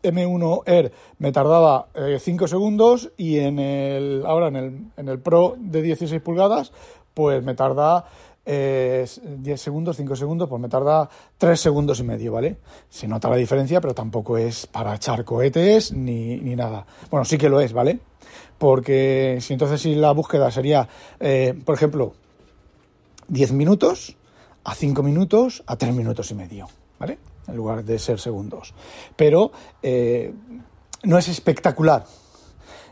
M1 0.02 0.62
Air 0.66 0.92
me 1.18 1.32
tardaba 1.32 1.88
5 1.94 2.44
eh, 2.44 2.48
segundos 2.48 3.10
y 3.16 3.38
en 3.38 3.58
el 3.58 4.24
ahora 4.24 4.48
en 4.48 4.56
el, 4.56 4.80
en 4.96 5.08
el 5.08 5.18
Pro 5.18 5.56
de 5.58 5.82
16 5.82 6.22
pulgadas 6.22 6.72
pues 7.12 7.42
me 7.42 7.54
tarda 7.54 8.06
10 8.46 8.56
eh, 9.46 9.56
segundos, 9.56 9.96
5 9.96 10.16
segundos, 10.16 10.48
pues 10.48 10.60
me 10.60 10.68
tarda 10.68 11.08
3 11.38 11.60
segundos 11.60 12.00
y 12.00 12.04
medio, 12.04 12.32
¿vale? 12.32 12.56
Se 12.88 13.06
nota 13.06 13.28
la 13.28 13.36
diferencia, 13.36 13.80
pero 13.80 13.94
tampoco 13.94 14.38
es 14.38 14.66
para 14.66 14.94
echar 14.94 15.24
cohetes 15.24 15.92
ni, 15.92 16.38
ni 16.38 16.56
nada. 16.56 16.86
Bueno, 17.10 17.24
sí 17.24 17.36
que 17.36 17.48
lo 17.48 17.60
es, 17.60 17.72
¿vale? 17.72 18.00
Porque 18.58 19.38
si 19.40 19.52
entonces 19.52 19.80
si 19.80 19.94
la 19.94 20.12
búsqueda 20.12 20.50
sería, 20.50 20.88
eh, 21.20 21.54
por 21.64 21.74
ejemplo, 21.74 22.14
10 23.28 23.52
minutos, 23.52 24.16
a 24.64 24.74
5 24.74 25.02
minutos, 25.02 25.62
a 25.66 25.76
3 25.76 25.94
minutos 25.94 26.30
y 26.30 26.34
medio, 26.34 26.68
¿vale? 26.98 27.18
en 27.50 27.56
lugar 27.56 27.84
de 27.84 27.98
ser 27.98 28.18
segundos. 28.18 28.74
Pero 29.16 29.52
eh, 29.82 30.32
no 31.02 31.18
es 31.18 31.28
espectacular 31.28 32.04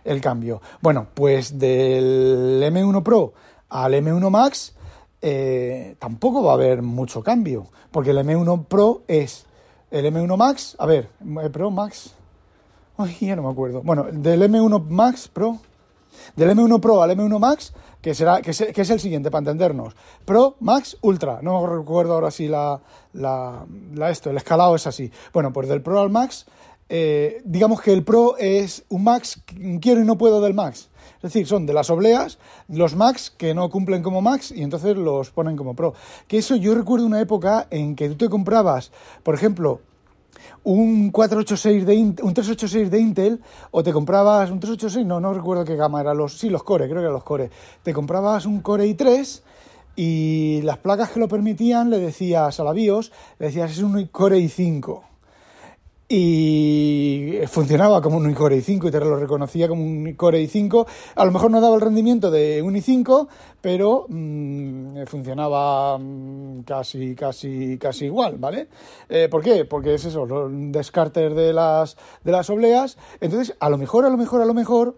el 0.05 0.21
cambio. 0.21 0.61
Bueno, 0.81 1.09
pues 1.15 1.59
del 1.59 2.63
M1 2.63 3.03
Pro 3.03 3.33
al 3.69 3.95
M1 3.95 4.31
Max 4.31 4.75
eh, 5.21 5.97
tampoco 5.99 6.43
va 6.43 6.53
a 6.53 6.55
haber 6.55 6.83
mucho 6.83 7.23
cambio, 7.23 7.67
porque 7.91 8.11
el 8.11 8.19
M1 8.19 8.67
Pro 8.67 9.03
es 9.09 9.47
el 9.91 10.07
M1 10.07 10.37
Max, 10.37 10.77
a 10.79 10.87
ver, 10.87 11.09
Pro 11.53 11.71
Max, 11.71 12.15
ay, 12.97 13.17
ya 13.21 13.37
no 13.37 13.43
me 13.43 13.51
acuerdo. 13.51 13.83
Bueno, 13.83 14.07
del 14.13 14.43
M1 14.43 14.85
Max 14.87 15.29
Pro, 15.29 15.59
del 16.37 16.51
M1 16.51 16.81
Pro 16.81 17.03
al 17.03 17.11
M1 17.11 17.39
Max 17.39 17.73
que, 18.01 18.15
será, 18.15 18.41
que, 18.41 18.51
es, 18.51 18.91
el 18.91 19.01
siguiente 19.01 19.31
para 19.31 19.41
entendernos. 19.41 19.95
Pro, 20.25 20.57
Max, 20.61 20.97
Ultra. 21.01 21.41
No 21.43 21.67
recuerdo 21.67 22.15
ahora 22.15 22.31
si 22.31 22.49
la, 22.49 22.81
la, 23.13 23.67
esto, 24.11 24.31
el 24.31 24.37
escalado 24.37 24.75
es 24.77 24.87
así. 24.87 25.11
Bueno, 25.33 25.53
pues 25.53 25.69
del 25.69 25.83
Pro 25.83 26.01
al 26.01 26.11
Max, 26.11 26.47
eh, 26.89 27.43
digamos 27.45 27.81
que 27.81 27.93
el 27.93 28.05
Pro 28.05 28.37
es 28.39 28.85
un 28.89 29.05
Max, 29.05 29.43
quiero 29.81 30.01
y 30.01 30.05
no 30.05 30.17
puedo 30.17 30.41
del 30.41 30.55
Max. 30.55 30.91
Es 31.17 31.23
decir, 31.23 31.49
son 31.49 31.67
de 31.67 31.73
las 31.73 31.91
obleas, 31.91 32.39
los 32.69 32.95
Max 32.95 33.33
que 33.37 33.53
no 33.53 33.71
cumplen 33.71 34.05
como 34.05 34.23
Max 34.23 34.53
y 34.53 34.63
entonces 34.63 34.97
los 34.97 35.31
ponen 35.31 35.57
como 35.57 35.75
Pro. 35.75 35.95
Que 36.29 36.39
eso 36.39 36.55
yo 36.55 36.75
recuerdo 36.77 37.07
una 37.07 37.21
época 37.21 37.67
en 37.71 37.97
que 37.97 38.09
tú 38.09 38.15
te 38.15 38.29
comprabas, 38.29 38.93
por 39.25 39.35
ejemplo, 39.35 39.81
un 40.65 41.11
486 41.11 41.87
de 41.87 41.97
un 41.97 42.35
386 42.35 42.91
de 42.91 43.01
Intel 43.01 43.41
o 43.71 43.83
te 43.83 43.93
comprabas 43.93 44.51
un 44.51 44.61
386, 44.61 45.07
no, 45.07 45.21
no 45.21 45.33
recuerdo 45.35 45.65
qué 45.65 45.77
gama 45.77 46.01
era 46.01 46.15
los, 46.15 46.39
sí, 46.39 46.51
los 46.51 46.63
Core, 46.63 46.87
creo 46.87 46.97
que 46.97 47.03
eran 47.03 47.13
los 47.13 47.25
Core. 47.25 47.51
Te 47.83 47.93
comprabas 47.93 48.47
un 48.47 48.61
Core 48.61 48.87
i3 48.87 49.43
y 49.97 50.63
las 50.63 50.79
placas 50.79 51.11
que 51.11 51.21
lo 51.21 51.29
permitían 51.29 51.91
le 51.91 51.99
decías 51.99 52.61
a 52.61 52.65
la 52.65 52.73
BIOS, 52.73 53.13
le 53.39 53.47
decías 53.47 53.73
es 53.73 53.79
un 53.79 54.07
Core 54.07 54.39
i5 54.39 55.08
y 56.09 57.41
funcionaba 57.49 58.01
como 58.01 58.17
un 58.17 58.33
Core 58.33 58.57
i5 58.57 58.89
y 58.89 58.91
te 58.91 59.01
lo 59.01 59.17
reconocía 59.17 59.69
como 59.69 59.83
un 59.83 60.15
Core 60.15 60.43
i5. 60.43 60.87
A 61.15 61.25
lo 61.25 61.33
mejor 61.33 61.51
no 61.51 61.61
daba 61.61 61.75
el 61.75 61.83
rendimiento 61.83 62.31
de 62.31 62.63
un 62.63 62.75
i5, 62.75 63.29
pero 63.61 64.07
mm, 64.09 65.03
funcionaba 65.07 65.99
mm, 65.99 66.63
casi, 66.63 67.15
casi, 67.15 67.77
casi 67.77 68.07
igual, 68.07 68.37
¿vale? 68.39 68.69
Eh, 69.09 69.29
¿Por 69.31 69.43
qué? 69.43 69.67
Porque 69.67 69.95
es 69.95 70.05
eso, 70.07 70.23
un 70.23 70.73
descarter 70.73 71.35
de 71.35 71.53
las, 71.53 71.97
de 72.25 72.33
las 72.33 72.49
obleas. 72.49 72.97
Entonces, 73.21 73.55
a 73.61 73.69
lo 73.69 73.77
mejor, 73.77 74.07
a 74.07 74.09
lo 74.09 74.17
mejor, 74.17 74.41
a 74.41 74.47
lo 74.47 74.55
mejor, 74.55 74.97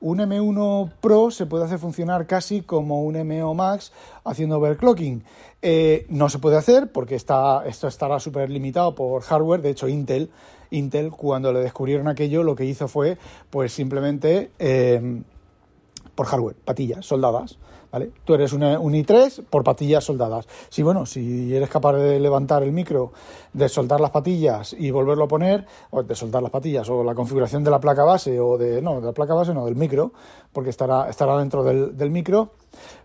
un 0.00 0.18
M1 0.18 0.92
Pro 1.00 1.30
se 1.30 1.46
puede 1.46 1.64
hacer 1.64 1.78
funcionar 1.78 2.26
casi 2.26 2.62
como 2.62 3.02
un 3.02 3.14
M1 3.14 3.54
Max 3.54 3.92
haciendo 4.24 4.58
overclocking. 4.58 5.24
Eh, 5.62 6.06
no 6.08 6.28
se 6.28 6.38
puede 6.38 6.56
hacer 6.56 6.92
porque 6.92 7.14
está, 7.14 7.64
esto 7.66 7.88
estará 7.88 8.20
súper 8.20 8.50
limitado 8.50 8.94
por 8.94 9.22
hardware. 9.22 9.62
De 9.62 9.70
hecho, 9.70 9.88
Intel, 9.88 10.30
Intel, 10.70 11.10
cuando 11.10 11.52
le 11.52 11.60
descubrieron 11.60 12.08
aquello, 12.08 12.42
lo 12.42 12.54
que 12.54 12.64
hizo 12.64 12.88
fue, 12.88 13.16
pues 13.50 13.72
simplemente 13.72 14.50
eh, 14.58 15.22
por 16.14 16.26
hardware, 16.26 16.56
patillas 16.64 17.04
soldadas. 17.04 17.58
¿Vale? 17.92 18.10
Tú 18.24 18.34
eres 18.34 18.52
un, 18.52 18.62
i3 18.62 19.44
por 19.48 19.62
patillas 19.62 20.02
soldadas. 20.02 20.48
Si 20.68 20.82
bueno, 20.82 21.06
si 21.06 21.54
eres 21.54 21.70
capaz 21.70 21.92
de 21.92 22.18
levantar 22.18 22.64
el 22.64 22.72
micro, 22.72 23.12
de 23.52 23.68
soltar 23.68 24.00
las 24.00 24.10
patillas 24.10 24.74
y 24.76 24.90
volverlo 24.90 25.26
a 25.26 25.28
poner, 25.28 25.64
o 25.90 26.02
de 26.02 26.16
soltar 26.16 26.42
las 26.42 26.50
patillas, 26.50 26.90
o 26.90 27.04
la 27.04 27.14
configuración 27.14 27.62
de 27.62 27.70
la 27.70 27.78
placa 27.78 28.02
base, 28.02 28.40
o 28.40 28.58
de. 28.58 28.82
No, 28.82 29.00
de 29.00 29.06
la 29.06 29.12
placa 29.12 29.34
base 29.34 29.54
no, 29.54 29.64
del 29.64 29.76
micro, 29.76 30.12
porque 30.52 30.70
estará, 30.70 31.08
estará 31.08 31.38
dentro 31.38 31.62
del, 31.62 32.10
micro, 32.10 32.50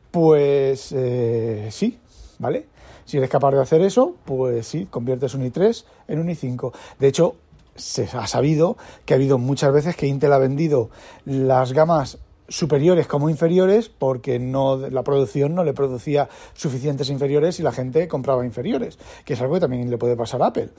Pues 0.10 0.92
eh, 0.92 1.68
sí, 1.70 2.00
¿vale? 2.40 2.66
Si 3.06 3.18
eres 3.18 3.30
capaz 3.30 3.52
de 3.52 3.62
hacer 3.62 3.82
eso, 3.82 4.16
pues 4.26 4.66
sí, 4.66 4.88
conviertes 4.88 5.36
un 5.36 5.44
i3 5.44 5.86
en 6.08 6.20
un 6.20 6.30
i5. 6.30 6.72
De 6.98 7.08
hecho, 7.08 7.36
se 7.76 8.10
ha 8.14 8.28
sabido 8.28 8.78
que 9.06 9.14
ha 9.14 9.18
habido 9.18 9.38
muchas 9.38 9.72
veces 9.74 9.96
que 9.96 10.08
Intel 10.08 10.34
ha 10.34 10.38
vendido 10.38 10.90
las 11.26 11.74
gamas 11.74 12.18
superiores 12.50 13.08
como 13.08 13.30
inferiores 13.30 13.90
porque 13.90 14.40
no 14.40 14.78
la 14.78 15.04
producción 15.04 15.56
no 15.56 15.64
le 15.64 15.74
producía 15.74 16.30
suficientes 16.54 17.10
inferiores 17.10 17.60
y 17.60 17.64
la 17.64 17.72
gente 17.72 18.08
compraba 18.08 18.46
inferiores, 18.46 18.98
que 19.26 19.34
es 19.34 19.42
algo 19.42 19.56
que 19.56 19.60
también 19.62 19.90
le 19.90 19.98
puede 19.98 20.16
pasar 20.16 20.42
a 20.42 20.48
Apple. 20.48 20.70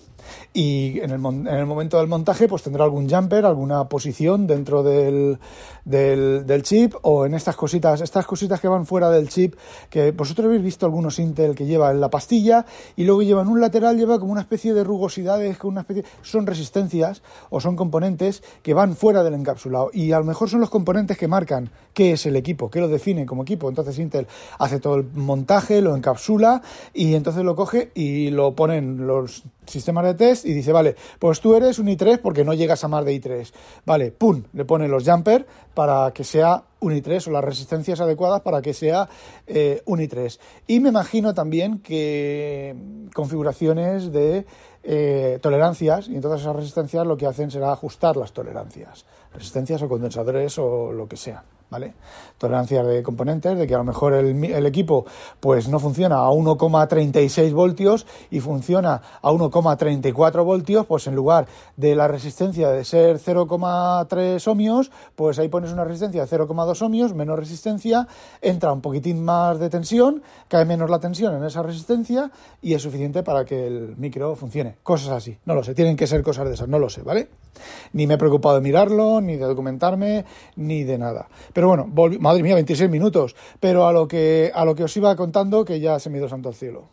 Y 0.53 1.01
en 1.01 1.11
el, 1.11 1.25
en 1.25 1.47
el 1.49 1.67
momento 1.67 1.99
del 1.99 2.09
montaje 2.09 2.49
pues 2.49 2.63
tendrá 2.63 2.85
algún 2.85 3.09
jumper, 3.09 3.47
alguna 3.47 3.89
posición 3.89 4.47
dentro 4.47 4.83
del, 4.83 5.39
chip 6.63 6.95
o 7.03 7.27
en 7.27 7.35
estas 7.35 7.57
cositas, 7.57 8.01
estas 8.01 8.27
cositas 8.27 8.61
que 8.61 8.69
van 8.69 8.87
fuera 8.87 9.11
del 9.11 9.29
chip, 9.29 9.55
que 9.89 10.13
vosotros 10.13 10.47
habéis 10.47 10.63
visto 10.63 10.87
algunos 10.87 11.19
Intel 11.19 11.55
que 11.55 11.67
llevan 11.67 12.01
la 12.01 12.11
pastilla 12.11 12.67
y 12.97 13.05
luego 13.05 13.23
llevan 13.23 13.49
un 13.49 13.61
lateral, 13.61 13.97
lleva 13.97 14.19
como 14.19 14.33
una 14.33 14.43
especie 14.43 14.75
de 14.75 14.85
rugosidades, 14.85 15.59
especie, 15.79 16.05
son 16.23 16.47
resistencias 16.47 17.23
o 17.51 17.61
son 17.61 17.77
componentes 17.77 18.43
que 18.63 18.75
van 18.75 18.97
fuera 18.97 19.23
del 19.23 19.35
encapsulado 19.35 19.91
y 19.93 20.13
a 20.13 20.19
lo 20.19 20.25
mejor 20.25 20.49
son 20.49 20.61
los 20.61 20.71
componentes 20.71 21.17
que 21.17 21.29
marcan 21.29 21.60
qué 21.93 22.13
es 22.13 22.27
el 22.27 22.37
equipo, 22.37 22.71
qué 22.71 22.81
lo 22.81 22.89
define 22.89 23.27
como 23.27 23.43
equipo. 23.43 23.69
Entonces 23.69 23.99
Intel 23.99 24.27
hace 24.59 24.81
todo 24.81 24.97
el 24.97 25.05
montaje, 25.15 25.81
lo 25.81 25.95
encapsula 25.95 26.63
y 26.95 27.15
entonces 27.15 27.45
lo 27.45 27.57
coge 27.57 27.91
y 27.95 28.31
lo 28.31 28.55
pone 28.55 28.79
en 28.79 29.07
los 29.07 29.43
sistemas 29.67 30.05
de 30.05 30.15
test 30.15 30.47
y 30.47 30.53
dice, 30.53 30.73
vale, 30.73 30.97
pues 31.19 31.41
tú 31.41 31.55
eres 31.55 31.79
un 31.79 31.87
i3 31.87 32.21
porque 32.21 32.45
no 32.45 32.55
llegas 32.55 32.85
a 32.85 32.89
más 32.89 33.05
de 33.05 33.21
i3. 33.21 33.53
Vale, 33.87 34.13
pum, 34.13 34.43
le 34.53 34.65
pone 34.65 34.89
los 34.89 35.09
jumper 35.09 35.47
para 35.75 36.11
que 36.13 36.25
sea 36.25 36.65
un 36.81 36.93
i3 36.93 37.29
o 37.29 37.31
las 37.31 37.45
resistencias 37.45 38.01
adecuadas 38.01 38.41
para 38.41 38.63
que 38.63 38.75
sea 38.75 39.09
eh, 39.47 39.83
un 39.85 40.01
i3. 40.01 40.39
Y 40.67 40.81
me 40.81 40.89
imagino 40.89 41.35
también 41.35 41.79
que 41.81 42.75
configuraciones 43.15 44.13
de 44.13 44.47
eh, 44.83 45.39
tolerancias 45.43 46.09
y 46.09 46.17
entonces 46.17 46.41
esas 46.43 46.57
resistencias 46.57 47.07
lo 47.07 47.17
que 47.17 47.27
hacen 47.27 47.51
será 47.51 47.73
ajustar 47.73 48.17
las 48.17 48.33
tolerancias, 48.33 49.05
resistencias 49.33 49.83
o 49.83 49.89
condensadores 49.89 50.59
o 50.59 50.93
lo 50.93 51.07
que 51.07 51.17
sea. 51.17 51.45
¿Vale? 51.71 51.95
Tolerancias 52.39 52.87
de 52.87 53.03
componentes, 53.03 53.57
de 53.57 53.67
que 53.67 53.75
a 53.75 53.79
lo 53.79 53.85
mejor 53.85 54.15
el, 54.15 54.45
el 54.45 54.67
equipo 54.67 55.07
pues 55.41 55.69
no 55.69 55.79
funciona 55.79 56.17
a 56.17 56.31
1,36 56.31 57.53
voltios 57.53 58.07
y 58.31 58.41
funciona 58.41 59.01
a 59.23 59.31
1,34 59.31 60.45
voltios, 60.45 60.87
pues 60.87 61.07
en 61.07 61.15
lugar 61.15 61.47
de 61.77 61.95
la 61.95 62.09
resistencia 62.09 62.71
de 62.71 62.85
ser 62.85 63.19
0,3 63.19 64.47
ohmios, 64.49 64.91
pues 65.15 65.39
ahí 65.39 65.49
pones 65.49 65.73
una 65.73 65.85
resistencia 65.85 66.25
de 66.25 66.29
0,2 66.29 66.83
ohmios, 66.83 67.15
menos 67.15 67.39
resistencia, 67.39 68.07
entra 68.41 68.73
un 68.73 68.81
poquitín 68.81 69.25
más 69.25 69.59
de 69.59 69.71
tensión, 69.71 70.23
cae 70.49 70.65
menos 70.65 70.91
la 70.91 70.99
tensión 70.99 71.35
en 71.37 71.45
esa 71.45 71.63
resistencia 71.63 72.31
y 72.61 72.75
es 72.75 72.83
suficiente 72.83 73.23
para 73.23 73.45
que 73.45 73.67
el 73.67 73.97
micro 73.97 74.35
funcione. 74.37 74.77
Cosas 74.83 75.11
así, 75.11 75.39
no 75.45 75.55
lo 75.55 75.63
sé, 75.63 75.75
tienen 75.75 75.97
que 75.97 76.07
ser 76.07 76.23
cosas 76.23 76.47
de 76.49 76.55
esas, 76.55 76.69
no 76.69 76.79
lo 76.79 76.89
sé, 76.89 77.03
¿vale? 77.03 77.29
Ni 77.93 78.07
me 78.07 78.15
he 78.15 78.19
preocupado 78.19 78.57
de 78.57 78.61
mirarlo, 78.61 79.21
ni 79.21 79.37
de 79.37 79.45
documentarme, 79.45 80.25
ni 80.57 80.85
de 80.85 80.99
nada. 80.99 81.29
Pero 81.53 81.69
bueno, 81.69 81.89
madre 82.21 82.43
mía, 82.43 82.55
26 82.55 82.91
minutos. 82.91 83.37
Pero 83.59 83.87
a 83.87 83.93
lo 83.93 84.09
que, 84.09 84.51
a 84.55 84.65
lo 84.65 84.75
que 84.75 84.85
os 84.85 84.97
iba 84.97 85.15
contando, 85.17 85.65
que 85.65 85.81
ya 85.81 85.99
se 85.99 86.11
me 86.11 86.19
dio 86.19 86.29
santo 86.29 86.49
al 86.49 86.55
cielo. 86.55 86.89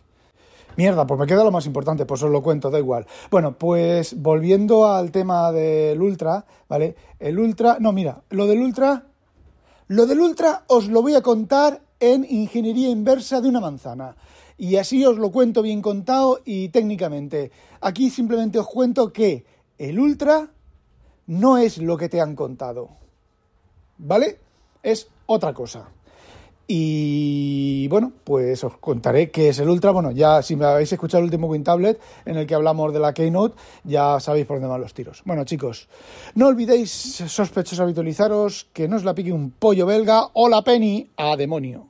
Mierda, 0.77 1.07
pues 1.07 1.19
me 1.19 1.25
queda 1.25 1.43
lo 1.43 1.51
más 1.51 1.65
importante, 1.65 2.05
pues 2.05 2.21
os 2.21 2.29
lo 2.29 2.43
cuento, 2.43 2.69
da 2.69 2.77
igual. 2.77 3.07
Bueno, 3.31 3.57
pues 3.57 4.15
volviendo 4.21 4.87
al 4.87 5.11
tema 5.11 5.51
del 5.51 5.99
Ultra, 5.99 6.45
¿vale? 6.69 6.95
El 7.19 7.39
Ultra, 7.39 7.77
no, 7.79 7.91
mira, 7.91 8.21
lo 8.29 8.45
del 8.45 8.59
Ultra, 8.59 9.05
lo 9.87 10.05
del 10.05 10.19
Ultra 10.19 10.65
os 10.67 10.87
lo 10.87 11.01
voy 11.01 11.15
a 11.15 11.21
contar 11.21 11.81
en 11.99 12.27
ingeniería 12.29 12.89
inversa 12.89 13.41
de 13.41 13.49
una 13.49 13.59
manzana. 13.59 14.15
Y 14.55 14.75
así 14.75 15.03
os 15.03 15.17
lo 15.17 15.31
cuento 15.31 15.63
bien 15.63 15.81
contado 15.81 16.41
y 16.45 16.69
técnicamente. 16.69 17.51
Aquí 17.81 18.11
simplemente 18.11 18.59
os 18.59 18.67
cuento 18.67 19.11
que 19.11 19.45
el 19.77 19.99
Ultra 19.99 20.49
no 21.27 21.57
es 21.57 21.77
lo 21.77 21.97
que 21.97 22.09
te 22.09 22.21
han 22.21 22.35
contado. 22.35 22.89
¿Vale? 23.97 24.39
es 24.83 25.07
otra 25.25 25.53
cosa. 25.53 25.89
Y 26.69 27.87
bueno, 27.87 28.11
pues 28.25 28.61
os 28.63 28.77
contaré 28.77 29.31
qué 29.31 29.49
es 29.49 29.59
el 29.59 29.69
Ultra. 29.69 29.91
Bueno, 29.91 30.11
ya 30.11 30.41
si 30.41 30.57
me 30.57 30.65
habéis 30.65 30.91
escuchado 30.91 31.19
el 31.19 31.25
último 31.25 31.47
WinTablet 31.47 31.99
en 32.25 32.37
el 32.37 32.45
que 32.45 32.55
hablamos 32.55 32.91
de 32.91 32.99
la 32.99 33.13
Keynote, 33.13 33.55
ya 33.85 34.19
sabéis 34.19 34.45
por 34.45 34.57
dónde 34.57 34.67
van 34.67 34.81
los 34.81 34.93
tiros. 34.93 35.21
Bueno, 35.23 35.45
chicos, 35.45 35.87
no 36.35 36.47
olvidéis, 36.47 36.91
sospechosos, 36.91 37.79
habitualizaros, 37.79 38.67
que 38.73 38.89
no 38.89 38.97
os 38.97 39.05
la 39.05 39.15
pique 39.15 39.31
un 39.31 39.51
pollo 39.51 39.85
belga 39.85 40.27
o 40.33 40.49
la 40.49 40.61
penny 40.61 41.09
a 41.15 41.37
demonio. 41.37 41.87